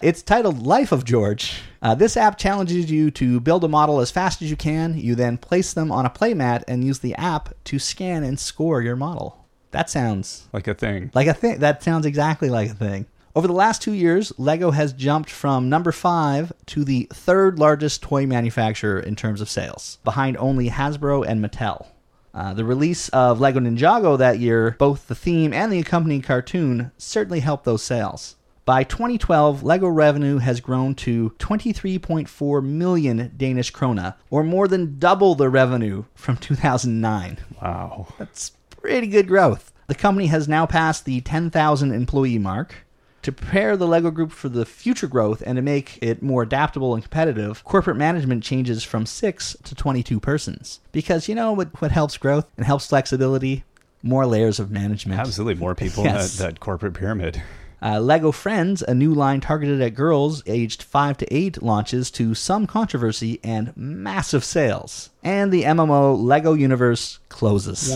It's 0.00 0.22
titled 0.22 0.64
Life 0.64 0.92
of 0.92 1.04
George. 1.04 1.60
Uh, 1.82 1.94
this 1.96 2.16
app 2.16 2.38
challenges 2.38 2.90
you 2.90 3.10
to 3.10 3.40
build 3.40 3.64
a 3.64 3.68
model 3.68 4.00
as 4.00 4.10
fast 4.10 4.40
as 4.40 4.48
you 4.48 4.56
can. 4.56 4.96
You 4.96 5.14
then 5.16 5.36
place 5.36 5.72
them 5.72 5.90
on 5.90 6.06
a 6.06 6.10
playmat 6.10 6.62
and 6.68 6.84
use 6.84 7.00
the 7.00 7.14
app 7.16 7.52
to 7.64 7.78
scan 7.80 8.22
and 8.22 8.38
score 8.38 8.80
your 8.80 8.94
model. 8.96 9.44
That 9.72 9.90
sounds 9.90 10.48
Like 10.52 10.68
a 10.68 10.74
thing. 10.74 11.10
like 11.14 11.26
a 11.26 11.34
thing. 11.34 11.58
That 11.58 11.82
sounds 11.82 12.06
exactly 12.06 12.48
like 12.50 12.70
a 12.70 12.74
thing. 12.74 13.06
Over 13.34 13.46
the 13.46 13.54
last 13.54 13.80
two 13.82 13.94
years, 13.94 14.32
Lego 14.38 14.70
has 14.72 14.92
jumped 14.92 15.30
from 15.30 15.68
number 15.70 15.90
five 15.90 16.52
to 16.66 16.84
the 16.84 17.08
third 17.12 17.58
largest 17.58 18.02
toy 18.02 18.26
manufacturer 18.26 19.00
in 19.00 19.16
terms 19.16 19.40
of 19.40 19.48
sales, 19.48 19.98
behind 20.04 20.36
only 20.36 20.68
Hasbro 20.68 21.26
and 21.26 21.42
Mattel. 21.42 21.86
Uh, 22.34 22.52
the 22.54 22.64
release 22.64 23.08
of 23.08 23.40
Lego 23.40 23.58
Ninjago 23.58 24.16
that 24.18 24.38
year, 24.38 24.76
both 24.78 25.08
the 25.08 25.14
theme 25.14 25.52
and 25.52 25.72
the 25.72 25.78
accompanying 25.80 26.22
cartoon, 26.22 26.92
certainly 26.98 27.40
helped 27.40 27.64
those 27.64 27.82
sales. 27.82 28.36
By 28.64 28.84
2012, 28.84 29.64
Lego 29.64 29.88
revenue 29.88 30.38
has 30.38 30.60
grown 30.60 30.94
to 30.96 31.30
23.4 31.38 32.64
million 32.64 33.32
Danish 33.36 33.72
krona, 33.72 34.14
or 34.30 34.44
more 34.44 34.68
than 34.68 34.98
double 35.00 35.34
the 35.34 35.48
revenue 35.48 36.04
from 36.14 36.36
2009. 36.36 37.38
Wow. 37.60 38.06
That's 38.18 38.52
pretty 38.70 39.08
good 39.08 39.26
growth. 39.26 39.72
The 39.88 39.94
company 39.96 40.26
has 40.28 40.46
now 40.46 40.66
passed 40.66 41.04
the 41.04 41.20
10,000 41.22 41.92
employee 41.92 42.38
mark. 42.38 42.74
To 43.22 43.30
prepare 43.32 43.76
the 43.76 43.86
Lego 43.86 44.10
Group 44.10 44.32
for 44.32 44.48
the 44.48 44.64
future 44.66 45.06
growth 45.06 45.42
and 45.46 45.54
to 45.54 45.62
make 45.62 45.96
it 46.02 46.22
more 46.24 46.42
adaptable 46.42 46.94
and 46.94 47.04
competitive, 47.04 47.62
corporate 47.64 47.96
management 47.96 48.42
changes 48.42 48.82
from 48.82 49.06
6 49.06 49.56
to 49.62 49.74
22 49.76 50.18
persons. 50.18 50.80
Because 50.90 51.28
you 51.28 51.34
know 51.36 51.52
what, 51.52 51.80
what 51.80 51.92
helps 51.92 52.16
growth 52.16 52.48
and 52.56 52.66
helps 52.66 52.88
flexibility? 52.88 53.62
More 54.02 54.26
layers 54.26 54.58
of 54.58 54.72
management. 54.72 55.20
Absolutely. 55.20 55.54
More 55.60 55.74
people 55.76 56.02
Yes. 56.02 56.36
in 56.40 56.44
that, 56.44 56.54
that 56.54 56.60
corporate 56.60 56.94
pyramid. 56.94 57.40
Uh, 57.82 57.98
Lego 57.98 58.30
Friends, 58.30 58.82
a 58.82 58.94
new 58.94 59.12
line 59.12 59.40
targeted 59.40 59.80
at 59.82 59.94
girls 59.94 60.42
aged 60.46 60.82
5 60.82 61.18
to 61.18 61.34
8, 61.34 61.62
launches 61.62 62.10
to 62.12 62.34
some 62.34 62.66
controversy 62.66 63.40
and 63.42 63.76
massive 63.76 64.44
sales. 64.44 65.10
And 65.24 65.52
the 65.52 65.64
MMO 65.64 66.16
Lego 66.16 66.52
Universe 66.52 67.18
closes. 67.28 67.90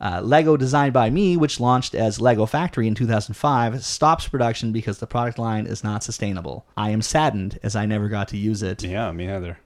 Uh, 0.00 0.20
Lego 0.22 0.56
Designed 0.56 0.92
by 0.94 1.10
Me, 1.10 1.36
which 1.36 1.60
launched 1.60 1.94
as 1.94 2.20
Lego 2.20 2.46
Factory 2.46 2.86
in 2.86 2.94
2005, 2.94 3.84
stops 3.84 4.26
production 4.28 4.72
because 4.72 4.98
the 4.98 5.06
product 5.06 5.38
line 5.38 5.66
is 5.66 5.84
not 5.84 6.02
sustainable. 6.02 6.64
I 6.76 6.90
am 6.90 7.02
saddened 7.02 7.58
as 7.62 7.76
I 7.76 7.84
never 7.84 8.08
got 8.08 8.28
to 8.28 8.36
use 8.38 8.62
it. 8.62 8.82
Yeah, 8.82 9.12
me 9.12 9.30
either. 9.30 9.58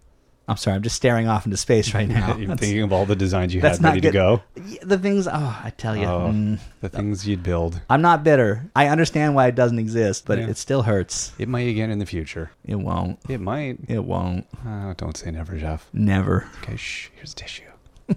I'm 0.49 0.57
sorry, 0.57 0.75
I'm 0.77 0.83
just 0.83 0.97
staring 0.97 1.29
off 1.29 1.45
into 1.47 1.57
space 1.57 1.95
right 1.95 2.09
now. 2.09 2.29
You're 2.37 2.49
That's- 2.49 2.61
thinking 2.61 2.83
of 2.83 2.93
all 2.93 3.07
the 3.07 3.15
designs 3.17 3.55
you 3.55 3.61
had 3.61 3.83
ready 3.83 4.01
good. 4.01 4.09
to 4.13 4.13
go. 4.13 4.43
The 4.83 4.99
things, 4.99 5.27
oh, 5.29 5.61
I 5.65 5.71
tell 5.77 5.97
you. 5.97 6.05
Oh, 6.05 6.31
mm, 6.33 6.59
the 6.81 6.89
things 6.89 7.27
you'd 7.27 7.43
build. 7.43 7.81
I'm 7.89 8.03
not 8.03 8.25
bitter. 8.25 8.69
I 8.75 8.89
understand 8.89 9.35
why 9.35 9.47
it 9.47 9.55
doesn't 9.55 9.79
exist, 9.79 10.25
but 10.27 10.39
Yeah. 10.39 10.49
it 10.49 10.57
still 10.57 10.83
hurts. 10.83 11.33
It 11.39 11.49
might 11.49 11.69
again 11.69 11.91
in 11.91 11.99
the 12.01 12.07
future. 12.07 12.51
It 12.65 12.75
won't. 12.77 13.19
It 13.29 13.41
might. 13.41 13.79
It 13.89 14.05
won't. 14.05 14.47
Oh, 14.67 14.95
don't 14.97 15.17
say 15.17 15.31
never, 15.31 15.57
Jeff. 15.57 15.89
Never. 15.93 16.49
Okay, 16.63 16.77
shh. 16.77 17.11
Here's 17.15 17.33
a 17.33 17.37
tissue. 17.37 17.63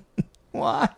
Why? 0.52 0.90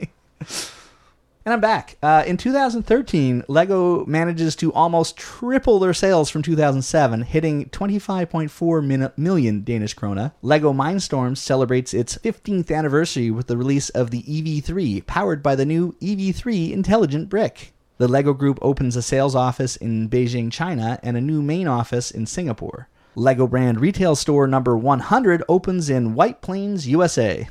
And 1.48 1.54
I'm 1.54 1.62
back. 1.62 1.96
Uh, 2.04 2.26
in 2.28 2.36
2013, 2.36 3.46
Lego 3.48 4.06
manages 4.06 4.54
to 4.58 4.74
almost 4.74 5.16
triple 5.16 5.80
their 5.80 5.94
sales 5.94 6.30
from 6.30 6.42
2007, 6.42 7.22
hitting 7.22 7.70
25.4 7.70 8.86
min- 8.86 9.12
million 9.16 9.64
Danish 9.64 9.96
krona. 9.96 10.34
Lego 10.42 10.74
Mindstorms 10.74 11.38
celebrates 11.38 11.94
its 11.94 12.18
15th 12.18 12.70
anniversary 12.70 13.32
with 13.32 13.48
the 13.48 13.56
release 13.56 13.88
of 13.92 14.12
the 14.12 14.24
EV3, 14.24 15.06
powered 15.06 15.42
by 15.42 15.56
the 15.56 15.66
new 15.66 15.94
EV3 16.02 16.74
intelligent 16.74 17.30
brick. 17.30 17.72
The 17.98 18.10
Lego 18.10 18.34
Group 18.34 18.60
opens 18.62 18.98
a 18.98 19.02
sales 19.02 19.34
office 19.34 19.78
in 19.78 20.10
Beijing, 20.10 20.52
China, 20.52 21.00
and 21.02 21.16
a 21.16 21.22
new 21.22 21.42
main 21.42 21.70
office 21.70 22.12
in 22.12 22.26
Singapore. 22.26 22.90
Lego 23.16 23.48
brand 23.48 23.80
retail 23.80 24.18
store 24.18 24.48
number 24.48 24.76
100 24.76 25.44
opens 25.48 25.90
in 25.90 26.14
White 26.14 26.42
Plains, 26.42 26.90
USA. 26.90 27.48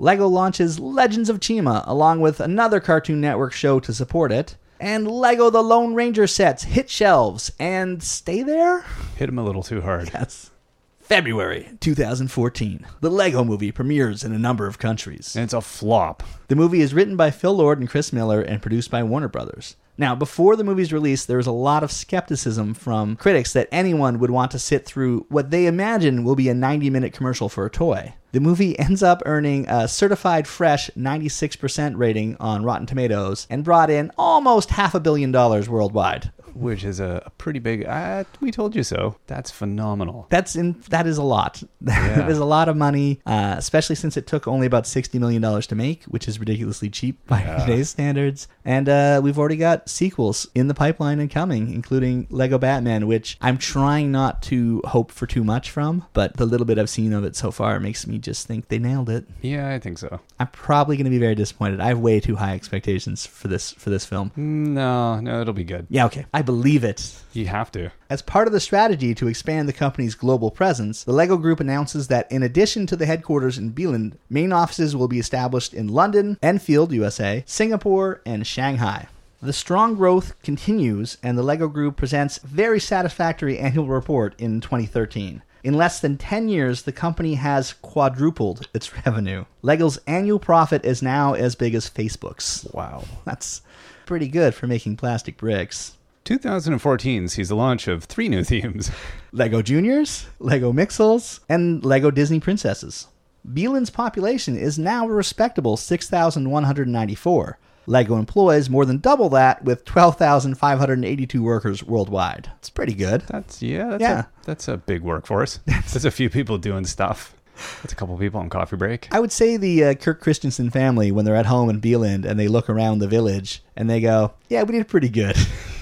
Lego 0.00 0.26
launches 0.26 0.80
Legends 0.80 1.28
of 1.28 1.40
Chima 1.40 1.84
along 1.86 2.22
with 2.22 2.40
another 2.40 2.80
Cartoon 2.80 3.20
Network 3.20 3.52
show 3.52 3.78
to 3.80 3.92
support 3.92 4.32
it. 4.32 4.56
And 4.80 5.06
Lego 5.06 5.50
The 5.50 5.62
Lone 5.62 5.92
Ranger 5.92 6.26
sets 6.26 6.64
hit 6.64 6.88
shelves 6.88 7.52
and 7.60 8.02
stay 8.02 8.42
there? 8.42 8.86
Hit 9.16 9.28
him 9.28 9.38
a 9.38 9.44
little 9.44 9.62
too 9.62 9.82
hard. 9.82 10.10
Yes. 10.14 10.52
February 11.00 11.76
2014. 11.80 12.86
The 13.02 13.10
Lego 13.10 13.44
movie 13.44 13.72
premieres 13.72 14.24
in 14.24 14.32
a 14.32 14.38
number 14.38 14.66
of 14.66 14.78
countries. 14.78 15.36
And 15.36 15.44
it's 15.44 15.52
a 15.52 15.60
flop. 15.60 16.22
The 16.48 16.56
movie 16.56 16.80
is 16.80 16.94
written 16.94 17.18
by 17.18 17.30
Phil 17.30 17.52
Lord 17.54 17.78
and 17.78 17.86
Chris 17.90 18.10
Miller 18.10 18.40
and 18.40 18.62
produced 18.62 18.90
by 18.90 19.02
Warner 19.02 19.28
Brothers. 19.28 19.76
Now, 19.98 20.14
before 20.14 20.56
the 20.56 20.64
movie's 20.64 20.94
release, 20.94 21.26
there 21.26 21.36
was 21.36 21.46
a 21.46 21.52
lot 21.52 21.82
of 21.82 21.92
skepticism 21.92 22.72
from 22.72 23.16
critics 23.16 23.52
that 23.52 23.68
anyone 23.70 24.18
would 24.18 24.30
want 24.30 24.50
to 24.52 24.58
sit 24.58 24.86
through 24.86 25.26
what 25.28 25.50
they 25.50 25.66
imagine 25.66 26.24
will 26.24 26.36
be 26.36 26.48
a 26.48 26.54
90 26.54 26.88
minute 26.88 27.12
commercial 27.12 27.50
for 27.50 27.66
a 27.66 27.70
toy. 27.70 28.14
The 28.32 28.40
movie 28.40 28.78
ends 28.78 29.02
up 29.02 29.22
earning 29.26 29.68
a 29.68 29.88
certified 29.88 30.46
fresh 30.46 30.88
96% 30.96 31.96
rating 31.96 32.36
on 32.38 32.64
Rotten 32.64 32.86
Tomatoes 32.86 33.46
and 33.50 33.64
brought 33.64 33.90
in 33.90 34.10
almost 34.16 34.70
half 34.70 34.94
a 34.94 35.00
billion 35.00 35.32
dollars 35.32 35.68
worldwide. 35.68 36.32
which 36.54 36.82
is 36.84 36.98
a, 37.00 37.30
pretty 37.38 37.60
big. 37.60 37.86
Uh, 37.86 38.24
we 38.40 38.50
told 38.50 38.74
you 38.74 38.82
so. 38.82 39.16
That's 39.28 39.50
phenomenal. 39.52 40.26
That's 40.30 40.56
in 40.56 40.80
that 40.90 41.06
is 41.06 41.16
a 41.16 41.22
lot. 41.22 41.62
that 41.82 42.28
is 42.28 42.38
a 42.38 42.44
lot 42.44 42.68
of 42.68 42.76
money, 42.76 43.20
uh, 43.24 43.54
especially 43.56 43.94
since 43.96 44.16
it 44.16 44.26
took 44.26 44.46
only 44.48 44.66
about 44.66 44.86
sixty 44.86 45.18
million 45.18 45.40
dollars 45.40 45.66
to 45.68 45.74
make, 45.76 46.02
which 46.04 46.26
is 46.28 46.38
ridiculously 46.40 46.90
cheap 46.90 47.24
by 47.28 47.40
Yeah. 47.42 47.58
today's 47.64 47.88
standards. 47.88 48.48
And 48.64 48.88
uh, 48.88 49.20
we've 49.22 49.38
already 49.38 49.56
got 49.56 49.88
sequels 49.88 50.48
in 50.54 50.66
the 50.68 50.74
pipeline 50.74 51.20
and 51.20 51.30
coming, 51.30 51.72
including 51.72 52.26
Lego 52.30 52.58
Batman, 52.58 53.06
which 53.06 53.38
I'm 53.40 53.56
trying 53.56 54.10
not 54.12 54.42
to 54.42 54.82
hope 54.86 55.12
for 55.12 55.26
too 55.28 55.44
much 55.44 55.70
from, 55.70 56.04
but 56.12 56.36
the 56.36 56.46
little 56.46 56.66
bit 56.66 56.78
I've 56.78 56.90
seen 56.90 57.12
of 57.12 57.22
it 57.24 57.36
so 57.36 57.50
far 57.52 57.78
makes 57.80 58.06
me 58.08 58.18
just 58.20 58.46
think 58.46 58.68
they 58.68 58.78
nailed 58.78 59.10
it. 59.10 59.26
Yeah, 59.42 59.70
I 59.72 59.78
think 59.78 59.98
so. 59.98 60.20
I'm 60.38 60.48
probably 60.48 60.96
going 60.96 61.04
to 61.04 61.10
be 61.10 61.18
very 61.18 61.34
disappointed. 61.34 61.80
I 61.80 61.88
have 61.88 61.98
way 61.98 62.20
too 62.20 62.36
high 62.36 62.54
expectations 62.54 63.26
for 63.26 63.48
this 63.48 63.72
for 63.72 63.90
this 63.90 64.04
film. 64.04 64.30
Mm, 64.30 64.68
no, 64.68 65.20
no, 65.20 65.40
it'll 65.40 65.54
be 65.54 65.64
good. 65.64 65.86
Yeah, 65.90 66.06
okay. 66.06 66.26
I 66.32 66.42
believe 66.42 66.84
it. 66.84 67.14
You 67.32 67.46
have 67.46 67.70
to. 67.72 67.90
As 68.08 68.22
part 68.22 68.46
of 68.46 68.52
the 68.52 68.60
strategy 68.60 69.14
to 69.14 69.28
expand 69.28 69.68
the 69.68 69.72
company's 69.72 70.14
global 70.14 70.50
presence, 70.50 71.04
the 71.04 71.12
LEGO 71.12 71.36
Group 71.36 71.60
announces 71.60 72.08
that 72.08 72.30
in 72.30 72.42
addition 72.42 72.86
to 72.86 72.96
the 72.96 73.06
headquarters 73.06 73.58
in 73.58 73.72
Billund, 73.72 74.14
main 74.28 74.52
offices 74.52 74.96
will 74.96 75.08
be 75.08 75.18
established 75.18 75.72
in 75.74 75.88
London, 75.88 76.38
Enfield, 76.42 76.92
USA, 76.92 77.44
Singapore, 77.46 78.20
and 78.26 78.46
Shanghai. 78.46 79.08
The 79.42 79.52
strong 79.54 79.94
growth 79.94 80.34
continues, 80.42 81.16
and 81.22 81.38
the 81.38 81.42
LEGO 81.42 81.68
Group 81.68 81.96
presents 81.96 82.38
very 82.38 82.78
satisfactory 82.78 83.58
annual 83.58 83.86
report 83.86 84.34
in 84.38 84.60
2013. 84.60 85.40
In 85.62 85.74
less 85.74 86.00
than 86.00 86.16
10 86.16 86.48
years, 86.48 86.82
the 86.82 86.92
company 86.92 87.34
has 87.34 87.74
quadrupled 87.74 88.68
its 88.72 88.94
revenue. 89.06 89.44
LEGO's 89.62 89.98
annual 90.06 90.38
profit 90.38 90.84
is 90.84 91.02
now 91.02 91.34
as 91.34 91.54
big 91.54 91.74
as 91.74 91.90
Facebook's. 91.90 92.66
Wow. 92.72 93.04
That's 93.24 93.62
pretty 94.06 94.28
good 94.28 94.54
for 94.54 94.66
making 94.66 94.96
plastic 94.96 95.36
bricks. 95.36 95.96
2014 96.24 97.28
sees 97.28 97.48
the 97.48 97.54
launch 97.54 97.88
of 97.88 98.04
three 98.04 98.28
new 98.28 98.44
themes. 98.52 98.90
Lego 99.32 99.62
Juniors, 99.62 100.26
Lego 100.38 100.72
Mixels, 100.72 101.40
and 101.48 101.84
Lego 101.84 102.10
Disney 102.10 102.40
Princesses. 102.40 103.08
Billund's 103.54 103.90
population 103.90 104.56
is 104.56 104.78
now 104.78 105.06
a 105.06 105.12
respectable 105.12 105.76
6,194. 105.76 107.58
Lego 107.90 108.16
employs 108.16 108.70
more 108.70 108.84
than 108.84 108.98
double 108.98 109.28
that 109.30 109.64
with 109.64 109.84
12,582 109.84 111.42
workers 111.42 111.82
worldwide. 111.82 112.50
It's 112.58 112.70
pretty 112.70 112.94
good. 112.94 113.22
That's 113.22 113.60
yeah. 113.60 113.88
That's 113.88 114.00
Yeah. 114.00 114.20
A, 114.20 114.26
that's 114.44 114.68
a 114.68 114.76
big 114.76 115.02
workforce. 115.02 115.58
That's 115.66 116.04
a 116.04 116.10
few 116.10 116.30
people 116.30 116.56
doing 116.56 116.84
stuff. 116.84 117.34
That's 117.82 117.92
a 117.92 117.96
couple 117.96 118.16
people 118.16 118.40
on 118.40 118.48
coffee 118.48 118.76
break. 118.76 119.08
I 119.12 119.18
would 119.18 119.32
say 119.32 119.56
the 119.56 119.84
uh, 119.84 119.94
Kirk 119.94 120.22
Kristiansen 120.22 120.72
family, 120.72 121.10
when 121.10 121.24
they're 121.24 121.34
at 121.34 121.46
home 121.46 121.68
in 121.68 121.80
Billund 121.80 122.24
and 122.24 122.38
they 122.38 122.48
look 122.48 122.70
around 122.70 123.00
the 123.00 123.08
village 123.08 123.62
and 123.76 123.90
they 123.90 124.00
go, 124.00 124.34
Yeah, 124.48 124.62
we 124.62 124.72
did 124.78 124.88
pretty 124.88 125.08
good. 125.08 125.36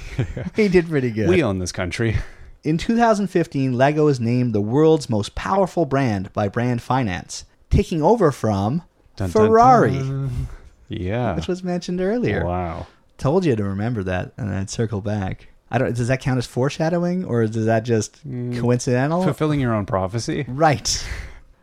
we 0.57 0.69
did 0.69 0.89
pretty 0.89 1.11
good. 1.11 1.29
We 1.29 1.43
own 1.43 1.59
this 1.59 1.73
country. 1.73 2.17
In 2.65 2.79
2015, 2.79 3.75
Lego 3.75 4.09
is 4.09 4.19
named 4.19 4.55
the 4.55 4.61
world's 4.61 5.11
most 5.11 5.35
powerful 5.35 5.85
brand 5.85 6.33
by 6.33 6.49
Brand 6.49 6.83
Finance, 6.83 7.45
taking 7.71 8.03
over 8.03 8.33
from 8.33 8.83
Dun, 9.17 9.31
dun, 9.31 9.47
Ferrari, 9.47 9.93
dun. 9.93 10.49
Yeah. 10.89 11.37
which 11.37 11.49
was 11.49 11.63
mentioned 11.63 12.01
earlier. 12.01 12.45
Wow. 12.45 12.87
Told 13.19 13.45
you 13.45 13.57
to 13.57 13.65
remember 13.65 14.03
that, 14.05 14.33
and 14.37 14.49
I'd 14.51 14.71
circle 14.71 15.01
back. 15.01 15.49
I 15.71 15.79
don't. 15.79 15.95
Does 15.95 16.09
that 16.09 16.21
count 16.21 16.39
as 16.39 16.47
foreshadowing, 16.47 17.25
or 17.25 17.47
does 17.47 17.67
that 17.67 17.85
just 17.85 18.23
coincidental? 18.25 19.23
Fulfilling 19.23 19.61
your 19.61 19.75
own 19.75 19.87
prophecy. 19.87 20.45
Right. 20.49 21.05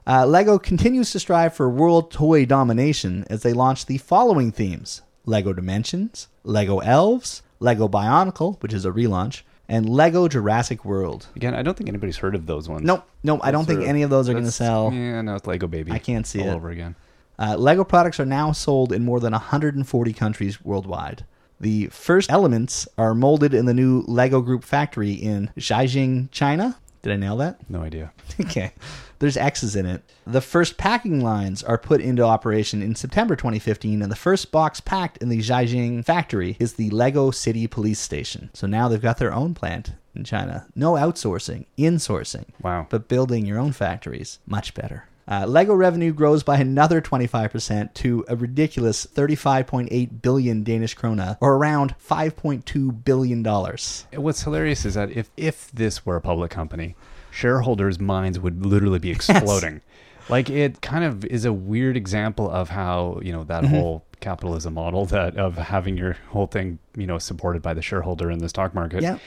Uh, 0.08 0.26
Lego 0.26 0.60
continues 0.60 1.12
to 1.12 1.20
strive 1.20 1.56
for 1.56 1.68
world 1.68 2.12
toy 2.12 2.46
domination 2.46 3.26
as 3.30 3.42
they 3.42 3.54
launch 3.54 3.88
the 3.88 3.98
following 3.98 4.52
themes 4.52 5.02
Lego 5.26 5.54
Dimensions, 5.54 6.28
Lego 6.44 6.80
Elves, 6.80 7.42
Lego 7.60 7.88
Bionicle, 7.88 8.62
which 8.62 8.74
is 8.74 8.86
a 8.86 8.92
relaunch, 8.92 9.42
and 9.68 9.90
Lego 9.90 10.28
Jurassic 10.28 10.86
World. 10.86 11.26
Again, 11.36 11.56
I 11.56 11.64
don't 11.64 11.76
think 11.76 11.90
anybody's 11.90 12.18
heard 12.18 12.36
of 12.36 12.46
those 12.46 12.70
ones. 12.70 12.84
Nope, 12.86 13.04
nope, 13.24 13.40
I 13.42 13.50
don't 13.52 13.68
Those 13.68 13.78
think 13.78 13.90
any 13.90 14.04
of 14.04 14.12
those 14.12 14.30
are 14.30 14.34
going 14.34 14.46
to 14.46 14.52
sell. 14.52 14.92
Yeah, 14.94 15.22
no, 15.22 15.36
it's 15.36 15.48
Lego 15.48 15.66
Baby. 15.66 15.92
I 15.92 15.98
can't 16.00 16.28
see 16.28 16.42
all 16.42 16.50
it. 16.50 16.54
over 16.54 16.70
again. 16.70 16.96
Uh, 17.38 17.56
Lego 17.58 17.84
products 17.84 18.20
are 18.20 18.26
now 18.26 18.52
sold 18.52 18.92
in 18.92 19.04
more 19.04 19.20
than 19.20 19.32
140 19.32 20.14
countries 20.14 20.64
worldwide. 20.64 21.26
The 21.60 21.88
first 21.88 22.32
elements 22.32 22.88
are 22.98 23.16
molded 23.16 23.54
in 23.54 23.66
the 23.66 23.74
new 23.74 24.04
Lego 24.08 24.42
Group 24.42 24.64
factory 24.64 25.14
in 25.14 25.52
Jiaxing, 25.58 26.30
China. 26.32 26.78
Did 27.02 27.14
I 27.14 27.16
nail 27.18 27.38
that? 27.38 27.70
No 27.70 27.82
idea. 27.82 28.12
okay. 28.42 28.74
There's 29.20 29.38
X's 29.38 29.76
in 29.76 29.86
it. 29.86 30.04
The 30.28 30.42
first 30.42 30.78
packing 30.78 31.24
lines 31.24 31.64
are 31.64 31.78
put 31.78 32.02
into 32.02 32.24
operation 32.24 32.82
in 32.82 32.96
September 32.96 33.36
2015, 33.36 34.02
and 34.02 34.12
the 34.12 34.16
first 34.16 34.52
box 34.52 34.80
packed 34.82 35.20
in 35.20 35.30
the 35.30 35.40
Jiaxing 35.40 36.04
factory 36.04 36.58
is 36.60 36.74
the 36.74 36.90
Lego 36.90 37.32
City 37.32 37.68
Police 37.68 38.00
Station. 38.00 38.50
So 38.54 38.68
now 38.68 38.88
they've 38.88 39.02
got 39.02 39.18
their 39.18 39.34
own 39.34 39.54
plant 39.54 39.94
in 40.14 40.24
China. 40.24 40.68
No 40.76 40.94
outsourcing, 40.94 41.66
insourcing. 41.78 42.46
Wow. 42.62 42.88
But 42.90 43.08
building 43.08 43.46
your 43.46 43.60
own 43.60 43.72
factories, 43.72 44.40
much 44.46 44.74
better. 44.74 45.06
Uh, 45.28 45.46
Lego 45.48 45.74
revenue 45.74 46.14
grows 46.14 46.44
by 46.44 46.58
another 46.58 47.02
25% 47.02 47.94
to 47.96 48.24
a 48.28 48.36
ridiculous 48.36 49.08
35.8 49.08 50.22
billion 50.22 50.64
Danish 50.64 50.96
krona, 50.96 51.38
or 51.42 51.56
around 51.56 51.96
5.2 52.00 53.04
billion 53.04 53.42
dollars. 53.44 54.06
What's 54.14 54.44
hilarious 54.44 54.86
is 54.86 54.94
that 54.94 55.12
if 55.12 55.30
if 55.36 55.72
this 55.72 56.06
were 56.06 56.16
a 56.16 56.22
public 56.22 56.52
company, 56.52 56.96
shareholders' 57.32 58.00
minds 58.00 58.40
would 58.40 58.66
literally 58.66 59.00
be 59.00 59.10
exploding. 59.18 59.82
Like 60.30 60.50
it 60.50 60.82
kind 60.82 61.04
of 61.04 61.24
is 61.26 61.46
a 61.46 61.54
weird 61.54 61.98
example 61.98 62.50
of 62.50 62.70
how 62.70 63.20
you 63.24 63.32
know 63.32 63.44
that 63.46 63.64
Mm-hmm. 63.64 63.74
whole 63.76 64.06
capitalism 64.22 64.74
model 64.76 65.06
that 65.08 65.38
of 65.38 65.56
having 65.58 65.98
your 65.98 66.14
whole 66.30 66.48
thing 66.48 66.80
you 66.98 67.06
know 67.06 67.20
supported 67.20 67.62
by 67.62 67.74
the 67.74 67.82
shareholder 67.82 68.30
in 68.32 68.40
the 68.40 68.50
stock 68.50 68.74
market. 68.74 69.02
Yeah. 69.04 69.18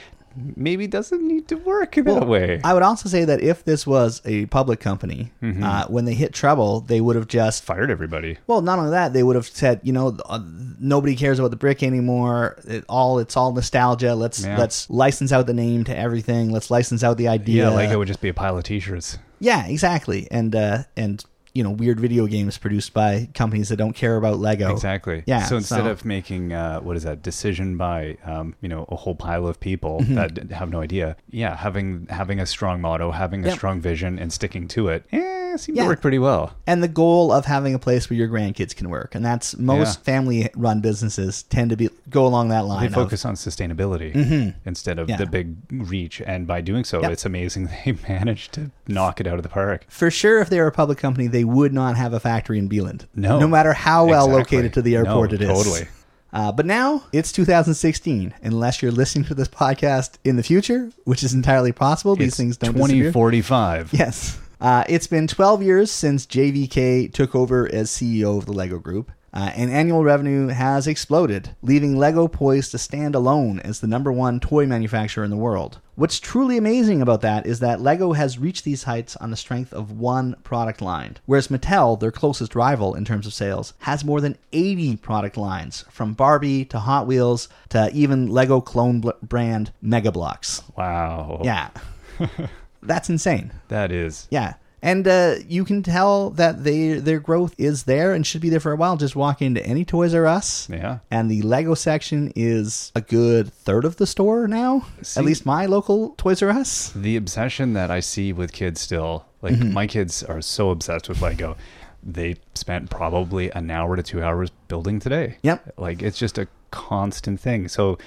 Maybe 0.55 0.87
doesn't 0.87 1.21
need 1.27 1.47
to 1.49 1.55
work 1.55 1.95
that 1.95 2.27
way. 2.27 2.61
I 2.63 2.73
would 2.73 2.83
also 2.83 3.09
say 3.09 3.25
that 3.25 3.41
if 3.41 3.63
this 3.65 3.85
was 3.87 4.21
a 4.25 4.45
public 4.47 4.79
company, 4.79 5.31
Mm-hmm. 5.41 5.63
uh, 5.63 5.85
when 5.87 6.05
they 6.05 6.13
hit 6.13 6.33
trouble, 6.33 6.81
they 6.81 7.01
would 7.01 7.15
have 7.15 7.27
just 7.27 7.63
Fired 7.63 7.89
everybody. 7.91 8.37
well, 8.47 8.61
not 8.61 8.77
only 8.79 8.91
that, 8.91 9.13
they 9.13 9.23
would 9.23 9.35
have 9.35 9.47
said, 9.47 9.79
you 9.83 9.91
know, 9.93 10.17
uh, 10.27 10.39
nobody 10.79 11.15
cares 11.15 11.39
about 11.39 11.51
the 11.51 11.57
brick 11.57 11.81
anymore. 11.83 12.57
It 12.67 12.85
all 12.87 13.19
it's 13.19 13.35
all 13.35 13.51
nostalgia. 13.53 14.15
Let's 14.15 14.43
Yeah. 14.43 14.57
let's 14.57 14.89
license 14.89 15.31
out 15.31 15.47
the 15.47 15.53
name 15.53 15.83
to 15.85 15.97
everything. 15.97 16.51
Let's 16.51 16.69
license 16.71 17.03
out 17.03 17.17
the 17.17 17.27
idea. 17.27 17.63
Yeah, 17.63 17.69
like 17.75 17.89
it 17.89 17.97
would 17.97 18.07
just 18.07 18.21
be 18.21 18.29
a 18.29 18.33
pile 18.33 18.57
of 18.57 18.63
t-shirts. 18.63 19.17
Yeah, 19.39 19.65
exactly. 19.67 20.27
And 20.31 20.55
uh, 20.55 20.83
and 20.97 21.23
you 21.53 21.63
know, 21.63 21.71
weird 21.71 21.99
video 21.99 22.27
games 22.27 22.57
produced 22.57 22.93
by 22.93 23.27
companies 23.33 23.69
that 23.69 23.77
don't 23.77 23.93
care 23.93 24.15
about 24.17 24.39
Lego. 24.39 24.71
Exactly. 24.71 25.23
Yeah, 25.25 25.43
So 25.43 25.57
instead 25.57 25.83
so- 25.85 25.89
of 25.91 26.05
making 26.05 26.53
uh, 26.53 26.79
what 26.81 26.95
is 26.95 27.03
that 27.03 27.21
decision 27.23 27.77
by 27.77 28.17
um, 28.25 28.55
you 28.61 28.69
know 28.69 28.85
a 28.89 28.95
whole 28.95 29.15
pile 29.15 29.47
of 29.47 29.59
people 29.59 29.99
Mm-hmm. 30.01 30.15
that 30.15 30.51
have 30.51 30.69
no 30.69 30.81
idea, 30.81 31.15
yeah, 31.31 31.55
having 31.55 32.07
having 32.09 32.39
a 32.39 32.45
strong 32.45 32.81
motto, 32.81 33.11
having 33.11 33.43
a 33.43 33.47
Yep. 33.49 33.57
strong 33.57 33.81
vision, 33.81 34.19
and 34.19 34.31
sticking 34.31 34.67
to 34.69 34.87
it, 34.89 35.05
eh, 35.11 35.48
seems 35.57 35.77
Yeah. 35.77 35.83
to 35.83 35.89
work 35.89 36.01
pretty 36.01 36.19
well. 36.19 36.53
and 36.67 36.83
the 36.83 36.87
goal 36.87 37.31
of 37.31 37.45
having 37.45 37.73
a 37.73 37.79
place 37.79 38.09
where 38.09 38.17
your 38.17 38.27
grandkids 38.27 38.75
can 38.75 38.89
work, 38.89 39.15
and 39.15 39.25
that's 39.25 39.57
most 39.57 39.99
Yeah. 39.99 40.03
family-run 40.13 40.81
businesses 40.81 41.43
tend 41.43 41.69
to 41.71 41.77
be 41.77 41.89
go 42.09 42.25
along 42.25 42.49
that 42.49 42.65
line. 42.65 42.81
They 42.81 42.87
of- 42.87 42.93
focus 42.93 43.25
on 43.25 43.35
sustainability 43.35 44.53
instead 44.65 44.99
of 44.99 45.07
Mm-hmm. 45.07 45.11
Yeah. 45.11 45.17
the 45.17 45.25
big 45.25 45.55
reach, 45.71 46.21
and 46.25 46.45
by 46.47 46.61
doing 46.61 46.83
so, 46.83 47.01
Yep. 47.01 47.11
it's 47.11 47.25
amazing 47.25 47.69
they 47.85 47.97
managed 48.07 48.53
to 48.53 48.71
knock 48.87 49.19
it 49.19 49.27
out 49.27 49.35
of 49.37 49.43
the 49.43 49.49
park. 49.49 49.85
for 49.89 50.11
sure, 50.11 50.39
if 50.41 50.49
they 50.49 50.59
were 50.59 50.67
a 50.67 50.71
public 50.71 50.97
company, 50.97 51.27
they 51.27 51.43
would 51.43 51.73
not 51.73 51.95
have 51.97 52.13
a 52.13 52.19
factory 52.19 52.59
in 52.59 52.69
Billund. 52.69 53.05
No. 53.15 53.39
no 53.39 53.47
matter 53.47 53.73
how 53.73 54.05
well 54.05 54.25
Exactly. 54.25 54.57
located 54.57 54.73
to 54.73 54.81
the 54.81 54.95
airport 54.95 55.31
No, 55.31 55.35
it 55.35 55.41
is. 55.41 55.47
totally. 55.47 55.87
Uh, 56.31 56.51
but 56.51 56.63
now 56.65 57.01
it's 57.11 57.31
2016. 57.31 58.33
Unless 58.43 58.83
you're 58.83 58.91
listening 58.91 59.25
to 59.25 59.33
this 59.33 59.47
podcast 59.47 60.11
in 60.23 60.35
the 60.35 60.43
future, 60.43 60.91
which 61.03 61.23
is 61.23 61.33
entirely 61.33 61.71
possible, 61.71 62.15
these 62.15 62.27
It's 62.27 62.37
things 62.37 62.57
don't 62.57 62.73
2045. 62.75 63.89
disappear. 63.91 64.05
Yes. 64.05 64.37
Uh, 64.61 64.83
it's 64.89 65.07
been 65.07 65.27
12 65.27 65.63
years 65.63 65.91
since 65.91 66.25
JVK 66.25 67.13
took 67.13 67.33
over 67.33 67.71
as 67.73 67.89
CEO 67.89 68.37
of 68.37 68.45
the 68.45 68.53
Lego 68.53 68.79
Group. 68.79 69.11
Uh, 69.31 69.51
and 69.55 69.69
annual 69.71 70.03
revenue 70.03 70.47
has 70.47 70.87
exploded, 70.87 71.55
leaving 71.61 71.95
Lego 71.95 72.27
poised 72.27 72.71
to 72.71 72.79
stand 72.79 73.13
alone 73.13 73.59
as 73.59 73.79
the 73.79 73.87
number 73.87 74.11
one 74.11 74.39
toy 74.39 74.65
manufacturer 74.65 75.23
in 75.23 75.29
the 75.29 75.37
world. 75.37 75.79
What's 75.93 76.19
truly 76.19 76.57
amazing 76.57 77.01
about 77.01 77.21
that 77.21 77.45
is 77.45 77.59
that 77.59 77.79
Lego 77.79 78.13
has 78.13 78.39
reached 78.39 78.63
these 78.63 78.83
heights 78.83 79.15
on 79.17 79.29
the 79.29 79.37
strength 79.37 79.71
of 79.71 79.91
one 79.91 80.35
product 80.43 80.81
line, 80.81 81.17
whereas 81.27 81.49
Mattel, 81.49 81.99
their 81.99 82.11
closest 82.11 82.55
rival 82.55 82.95
in 82.95 83.05
terms 83.05 83.27
of 83.27 83.33
sales, 83.33 83.73
has 83.79 84.03
more 84.03 84.19
than 84.19 84.37
80 84.51 84.97
product 84.97 85.37
lines, 85.37 85.85
from 85.91 86.13
Barbie 86.13 86.65
to 86.65 86.79
Hot 86.79 87.05
Wheels 87.05 87.49
to 87.69 87.91
even 87.93 88.27
Lego 88.27 88.59
clone 88.61 88.99
bl- 88.99 89.11
brand 89.21 89.71
Mega 89.81 90.11
Bloks. 90.11 90.63
Wow. 90.75 91.41
Yeah. 91.43 91.69
That's 92.81 93.09
insane. 93.09 93.51
That 93.67 93.91
is. 93.91 94.27
Yeah. 94.31 94.53
And 94.81 95.05
uh, 95.09 95.35
you 95.45 95.65
can 95.65 95.83
tell 95.83 96.29
that 96.31 96.63
they 96.63 96.93
their 96.93 97.19
growth 97.19 97.53
is 97.57 97.83
there 97.83 98.13
and 98.13 98.25
should 98.25 98.39
be 98.39 98.47
there 98.49 98.61
for 98.61 98.71
a 98.71 98.77
while. 98.77 98.95
Just 98.95 99.13
walk 99.13 99.41
into 99.41 99.61
any 99.65 99.83
Toys 99.83 100.13
R 100.13 100.25
Us, 100.25 100.69
Yeah. 100.69 100.99
and 101.11 101.29
the 101.29 101.41
Lego 101.41 101.73
section 101.73 102.31
is 102.33 102.93
a 102.95 103.01
good 103.01 103.51
third 103.51 103.83
of 103.83 103.97
the 103.97 104.07
store 104.07 104.47
now. 104.47 104.85
See- 105.01 105.19
At 105.19 105.25
least 105.25 105.45
my 105.45 105.65
local 105.65 106.11
Toys 106.11 106.41
R 106.41 106.49
Us. 106.49 106.93
The 106.95 107.17
obsession 107.17 107.73
that 107.73 107.91
I 107.91 107.99
see 107.99 108.31
with 108.31 108.53
kids 108.53 108.79
still, 108.79 109.25
like 109.41 109.55
Mm-hmm. 109.55 109.73
my 109.73 109.85
kids 109.85 110.23
are 110.23 110.41
so 110.41 110.69
obsessed 110.69 111.09
with 111.09 111.21
Lego. 111.21 111.57
They 112.03 112.35
spent 112.55 112.89
probably 112.89 113.51
an 113.51 113.69
hour 113.71 113.95
to 113.95 114.03
two 114.03 114.23
hours 114.23 114.49
building 114.67 114.99
today. 114.99 115.37
Yep. 115.43 115.73
Like 115.77 116.01
it's 116.01 116.17
just 116.17 116.37
a 116.37 116.47
constant 116.71 117.39
thing. 117.39 117.67
So 117.67 117.97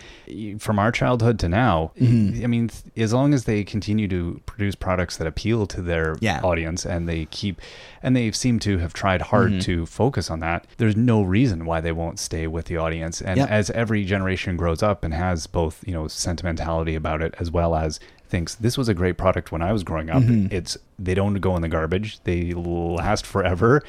from 0.61 0.78
our 0.78 0.92
childhood 0.92 1.38
to 1.40 1.48
now, 1.48 1.90
Mm-hmm. 2.00 2.44
I 2.44 2.46
mean, 2.46 2.70
as 2.96 3.12
long 3.12 3.35
as 3.35 3.44
they 3.44 3.64
continue 3.64 4.07
to 4.09 4.40
produce 4.46 4.74
products 4.76 5.16
that 5.16 5.26
appeal 5.26 5.66
to 5.66 5.83
their 5.83 6.16
Yeah. 6.20 6.40
audience 6.42 6.87
and 6.87 7.09
they 7.09 7.24
keep, 7.26 7.61
and 8.02 8.14
they 8.16 8.31
seem 8.31 8.59
to 8.61 8.78
have 8.78 8.92
tried 8.94 9.20
hard 9.22 9.50
Mm-hmm. 9.50 9.61
to 9.61 9.87
focus 9.87 10.31
on 10.31 10.38
that, 10.40 10.66
there's 10.78 10.96
no 10.96 11.22
reason 11.22 11.64
why 11.64 11.81
they 11.81 11.92
won't 11.92 12.18
stay 12.20 12.46
with 12.46 12.66
the 12.66 12.76
audience. 12.76 13.20
And 13.20 13.38
Yep. 13.38 13.50
as 13.50 13.70
every 13.70 14.05
generation 14.05 14.57
grows 14.57 14.83
up 14.83 15.02
and 15.05 15.12
has 15.12 15.46
both, 15.48 15.83
you 15.87 15.92
know, 15.92 16.07
sentimentality 16.09 16.94
about 16.94 17.20
it 17.20 17.35
as 17.40 17.50
well 17.50 17.74
as 17.74 17.98
thinks 18.32 18.54
this 18.54 18.78
was 18.78 18.88
a 18.88 18.94
great 18.94 19.18
product 19.18 19.52
when 19.52 19.60
I 19.62 19.72
was 19.72 19.84
growing 19.84 20.08
up. 20.08 20.22
Mm-hmm. 20.22 20.52
It's 20.52 20.78
they 20.98 21.14
don't 21.14 21.34
go 21.34 21.54
in 21.54 21.62
the 21.62 21.68
garbage. 21.68 22.18
They 22.24 22.54
last 22.54 23.26
forever 23.26 23.82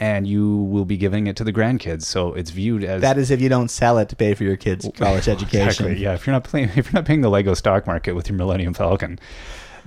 and 0.00 0.26
you 0.26 0.56
will 0.56 0.86
be 0.86 0.96
giving 0.96 1.26
it 1.26 1.36
to 1.36 1.44
the 1.44 1.52
grandkids. 1.52 2.04
So 2.04 2.32
it's 2.32 2.50
viewed 2.50 2.82
as 2.82 3.02
That 3.02 3.18
is 3.18 3.30
if 3.30 3.42
you 3.42 3.50
don't 3.50 3.68
sell 3.68 3.98
it 3.98 4.08
to 4.08 4.16
pay 4.16 4.32
for 4.32 4.44
your 4.44 4.56
kids' 4.56 4.88
college 4.96 5.28
education. 5.36 5.68
Exactly. 5.68 6.02
Yeah, 6.02 6.14
if 6.14 6.26
you're 6.26 6.32
not 6.32 6.44
playing, 6.44 6.70
if 6.76 6.86
you're 6.86 6.94
not 6.94 7.04
paying 7.04 7.20
the 7.20 7.28
Lego 7.28 7.52
stock 7.52 7.86
market 7.86 8.14
with 8.14 8.28
your 8.28 8.38
Millennium 8.38 8.72
Falcon, 8.72 9.20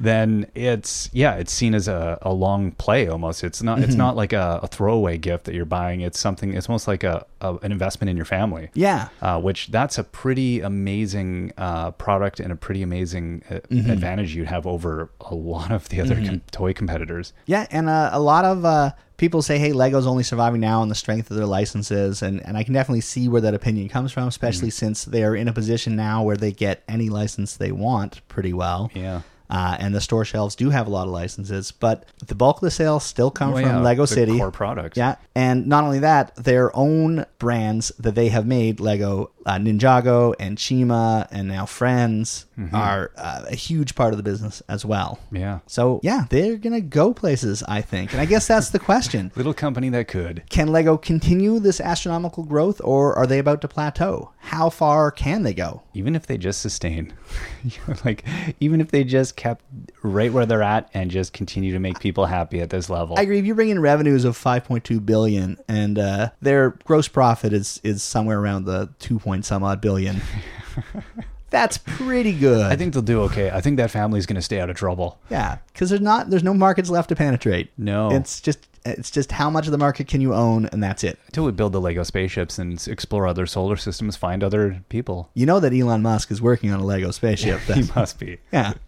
then 0.04 0.46
it's 0.56 1.10
yeah, 1.14 1.36
it's 1.36 1.52
seen 1.54 1.74
as 1.74 1.88
a, 1.88 2.18
a 2.22 2.34
long 2.34 2.72
play 2.72 3.08
almost. 3.08 3.44
It's 3.44 3.62
not 3.62 3.78
Mm-hmm. 3.78 3.84
it's 3.86 3.96
not 3.96 4.16
like 4.16 4.34
a, 4.34 4.60
a 4.64 4.68
throwaway 4.68 5.18
gift 5.18 5.46
that 5.46 5.56
you're 5.56 5.66
buying. 5.66 6.02
It's 6.02 6.20
something. 6.20 6.54
It's 6.54 6.68
almost 6.70 6.88
like 6.88 7.04
a, 7.04 7.26
a 7.42 7.56
an 7.64 7.72
investment 7.72 8.10
in 8.10 8.16
your 8.18 8.26
family. 8.26 8.70
Yeah. 8.74 9.10
Uh, 9.22 9.40
which 9.42 9.68
that's 9.68 9.98
a 9.98 10.04
pretty 10.04 10.62
amazing 10.62 11.54
uh, 11.58 11.92
product 11.92 12.40
and 12.40 12.52
a 12.52 12.56
pretty 12.56 12.82
amazing 12.82 13.44
uh, 13.50 13.60
Mm-hmm. 13.70 13.90
advantage 13.90 14.36
you'd 14.36 14.48
have 14.48 14.68
over 14.68 15.10
a 15.22 15.34
lot 15.36 15.72
of 15.72 15.90
the 15.90 16.02
other 16.02 16.16
com- 16.16 16.42
toy 16.52 16.74
competitors. 16.74 17.34
Yeah, 17.46 17.66
and 17.72 17.90
uh, 17.90 18.10
a 18.14 18.20
lot 18.20 18.46
of 18.46 18.66
uh, 18.66 18.92
people 19.18 19.42
say, 19.42 19.58
"Hey, 19.58 19.72
Lego's 19.74 20.06
only 20.06 20.24
surviving 20.24 20.62
now 20.62 20.82
on 20.82 20.90
the 20.90 20.96
strength 20.96 21.32
of 21.32 21.38
their 21.38 21.46
licenses," 21.46 22.22
and 22.22 22.46
and 22.46 22.58
I 22.58 22.64
can 22.64 22.74
definitely 22.74 23.02
see 23.02 23.28
where 23.28 23.42
that 23.42 23.54
opinion 23.54 23.90
comes 23.90 24.12
from, 24.12 24.28
especially 24.28 24.70
since 24.70 25.06
they 25.06 25.24
are 25.24 25.36
in 25.36 25.48
a 25.48 25.54
position 25.54 25.96
now 25.96 26.24
where 26.24 26.38
they 26.38 26.52
get 26.52 26.84
any 26.88 27.10
license 27.10 27.56
they 27.58 27.72
want 27.72 28.22
pretty 28.28 28.54
well. 28.54 28.92
Yeah. 28.94 29.22
Uh, 29.54 29.78
and 29.80 29.94
the 29.94 30.02
store 30.02 30.26
shelves 30.26 30.56
do 30.56 30.72
have 30.72 30.88
a 30.88 30.90
lot 30.90 31.06
of 31.06 31.14
licenses, 31.14 31.72
but 31.72 32.06
the 32.26 32.34
bulk 32.34 32.58
of 32.58 32.62
the 32.62 32.72
sales 32.72 33.04
still 33.04 33.30
come 33.30 33.52
Well, 33.52 33.62
from 33.62 33.72
yeah, 33.72 33.80
Lego 33.82 34.06
City. 34.06 34.38
core 34.40 34.50
products. 34.50 34.98
Yeah, 34.98 35.18
and 35.36 35.68
not 35.68 35.84
only 35.84 36.00
that, 36.00 36.36
their 36.36 36.76
own 36.76 37.26
brands 37.38 37.92
that 38.00 38.16
they 38.16 38.30
have 38.30 38.48
made, 38.48 38.80
Lego 38.80 39.30
uh, 39.46 39.58
Ninjago 39.60 40.34
and 40.40 40.58
Chima, 40.58 41.28
and 41.32 41.48
now 41.48 41.66
Friends, 41.68 42.48
Mm-hmm. 42.54 42.76
are 42.76 43.10
uh, 43.18 43.46
a 43.50 43.56
huge 43.56 43.96
part 43.96 44.14
of 44.14 44.18
the 44.18 44.24
business 44.24 44.62
as 44.70 44.86
well. 44.86 45.18
Yeah. 45.32 45.60
So 45.66 46.00
yeah, 46.04 46.26
they're 46.30 46.58
gonna 46.58 46.82
go 46.82 47.12
places, 47.12 47.64
I 47.68 47.82
think, 47.82 48.12
and 48.12 48.22
I 48.22 48.26
guess 48.26 48.46
that's 48.48 48.70
the 48.70 48.78
question. 48.78 49.32
Little 49.36 49.56
company 49.56 49.90
that 49.90 50.08
could. 50.08 50.44
Can 50.52 50.68
Lego 50.68 50.96
continue 50.96 51.58
this 51.60 51.82
astronomical 51.82 52.44
growth, 52.44 52.80
or 52.84 53.16
are 53.18 53.26
they 53.26 53.40
about 53.40 53.62
to 53.62 53.68
plateau? 53.68 54.34
How 54.38 54.70
far 54.70 55.10
can 55.10 55.42
they 55.42 55.56
go? 55.56 55.82
even 55.96 56.16
if 56.16 56.26
they 56.26 56.38
just 56.40 56.60
sustain 56.60 57.14
like 58.06 58.24
even 58.60 58.82
if 58.82 58.90
they 58.90 59.04
just 59.04 59.36
kept 59.44 59.66
right 60.04 60.32
where 60.32 60.46
they're 60.46 60.64
at 60.64 60.90
and 60.94 61.12
just 61.12 61.34
continue 61.34 61.74
to 61.74 61.80
make 61.80 62.00
people 62.00 62.28
happy 62.28 62.62
at 62.62 62.70
this 62.70 62.90
level 62.90 63.20
I 63.20 63.24
agree. 63.24 63.40
If 63.40 63.46
you 63.46 63.54
bring 63.54 63.68
in 63.68 63.80
revenues 63.82 64.24
of 64.24 64.38
5.2 64.38 65.06
billion 65.06 65.58
and 65.68 66.00
uh, 66.00 66.30
their 66.42 66.70
gross 66.86 67.10
profit 67.10 67.52
is 67.52 67.82
is 67.84 68.02
somewhere 68.02 68.40
around 68.40 68.64
the 68.64 68.90
two 69.00 69.20
point 69.20 69.44
some 69.44 69.62
odd 69.62 69.82
billion, 69.82 70.22
that's 71.50 71.78
pretty 71.78 72.32
good. 72.32 72.72
I 72.72 72.78
think 72.78 72.94
they'll 72.94 73.04
do 73.04 73.22
okay 73.24 73.52
i 73.52 73.60
think 73.60 73.76
that 73.78 73.92
family's 73.92 74.26
going 74.26 74.38
to 74.38 74.42
stay 74.42 74.62
out 74.62 74.70
of 74.70 74.78
trouble 74.78 75.20
yeah, 75.30 75.58
because 75.74 75.90
there's 75.90 76.02
not 76.02 76.30
there's 76.30 76.44
no 76.44 76.54
markets 76.54 76.90
left 76.90 77.10
to 77.10 77.16
penetrate. 77.16 77.70
No. 77.78 78.12
it's 78.12 78.40
just 78.40 78.66
it's 78.86 79.12
just 79.12 79.34
how 79.34 79.50
much 79.50 79.66
of 79.66 79.72
the 79.72 79.78
market 79.78 80.08
can 80.08 80.22
you 80.22 80.34
own, 80.34 80.68
and 80.68 80.82
that's 80.84 81.04
it. 81.04 81.20
until 81.28 81.46
we 81.46 81.52
build 81.52 81.74
the 81.74 81.82
lego 81.82 82.04
spaceships 82.04 82.58
and 82.58 82.86
explore 82.88 83.28
other 83.28 83.46
solar 83.46 83.76
systems 83.76 84.16
find 84.16 84.42
other 84.42 84.84
people 84.88 85.30
You 85.34 85.46
know 85.46 85.60
that 85.60 85.74
Elon 85.74 86.02
Musk 86.02 86.32
is 86.32 86.42
working 86.42 86.72
on 86.72 86.80
a 86.80 86.86
Lego 86.86 87.12
spaceship. 87.12 87.60
he 87.62 87.84
must 87.94 88.20
be 88.20 88.38
yeah. 88.54 88.74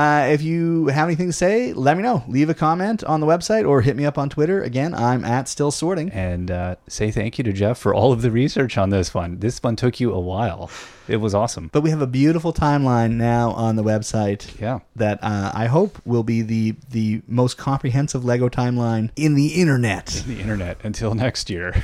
Uh, 0.00 0.28
if 0.32 0.40
you 0.40 0.86
have 0.86 1.06
anything 1.08 1.26
to 1.26 1.32
say, 1.32 1.72
let 1.74 1.96
me 1.96 2.02
know. 2.02 2.24
Leave 2.26 2.48
a 2.48 2.54
comment 2.54 3.04
on 3.04 3.20
the 3.20 3.26
website 3.26 3.68
or 3.68 3.82
hit 3.82 3.96
me 3.96 4.06
up 4.06 4.16
on 4.16 4.30
Twitter. 4.30 4.62
Again, 4.62 4.94
I'm 4.94 5.24
at 5.24 5.46
Still 5.46 5.70
Sorting. 5.70 6.08
and 6.10 6.50
uh, 6.50 6.76
say 6.88 7.10
thank 7.10 7.36
you 7.36 7.44
to 7.44 7.52
jeff 7.52 7.76
for 7.78 7.92
all 7.94 8.10
of 8.12 8.22
the 8.22 8.30
research 8.30 8.78
on 8.78 8.88
this 8.90 9.12
one 9.12 9.38
this 9.40 9.62
one 9.62 9.76
took 9.76 10.00
you 10.00 10.12
a 10.12 10.18
while 10.20 10.70
it 11.08 11.16
was 11.18 11.34
awesome 11.34 11.68
But 11.72 11.82
we 11.82 11.90
have 11.90 12.00
a 12.00 12.06
beautiful 12.06 12.52
timeline 12.52 13.12
now 13.12 13.50
on 13.50 13.76
the 13.76 13.82
website. 13.84 14.58
yeah 14.60 14.78
that 14.96 15.18
uh, 15.22 15.50
I 15.54 15.66
hope 15.66 15.98
will 16.06 16.22
be 16.22 16.40
the 16.42 16.74
the 16.90 17.20
most 17.28 17.58
comprehensive 17.58 18.24
Lego 18.24 18.48
timeline 18.48 19.10
in 19.16 19.34
the 19.34 19.48
internet. 19.60 20.06
the 20.26 20.40
internet 20.40 20.78
until 20.82 21.14
next 21.14 21.50
year 21.50 21.74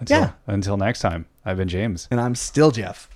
until, 0.00 0.20
Yeah. 0.20 0.30
until 0.46 0.76
next 0.76 1.00
time 1.00 1.26
i've 1.44 1.56
been 1.58 1.68
james 1.68 2.08
And 2.10 2.20
I'm 2.20 2.34
still 2.34 2.70
Jeff. 2.70 3.08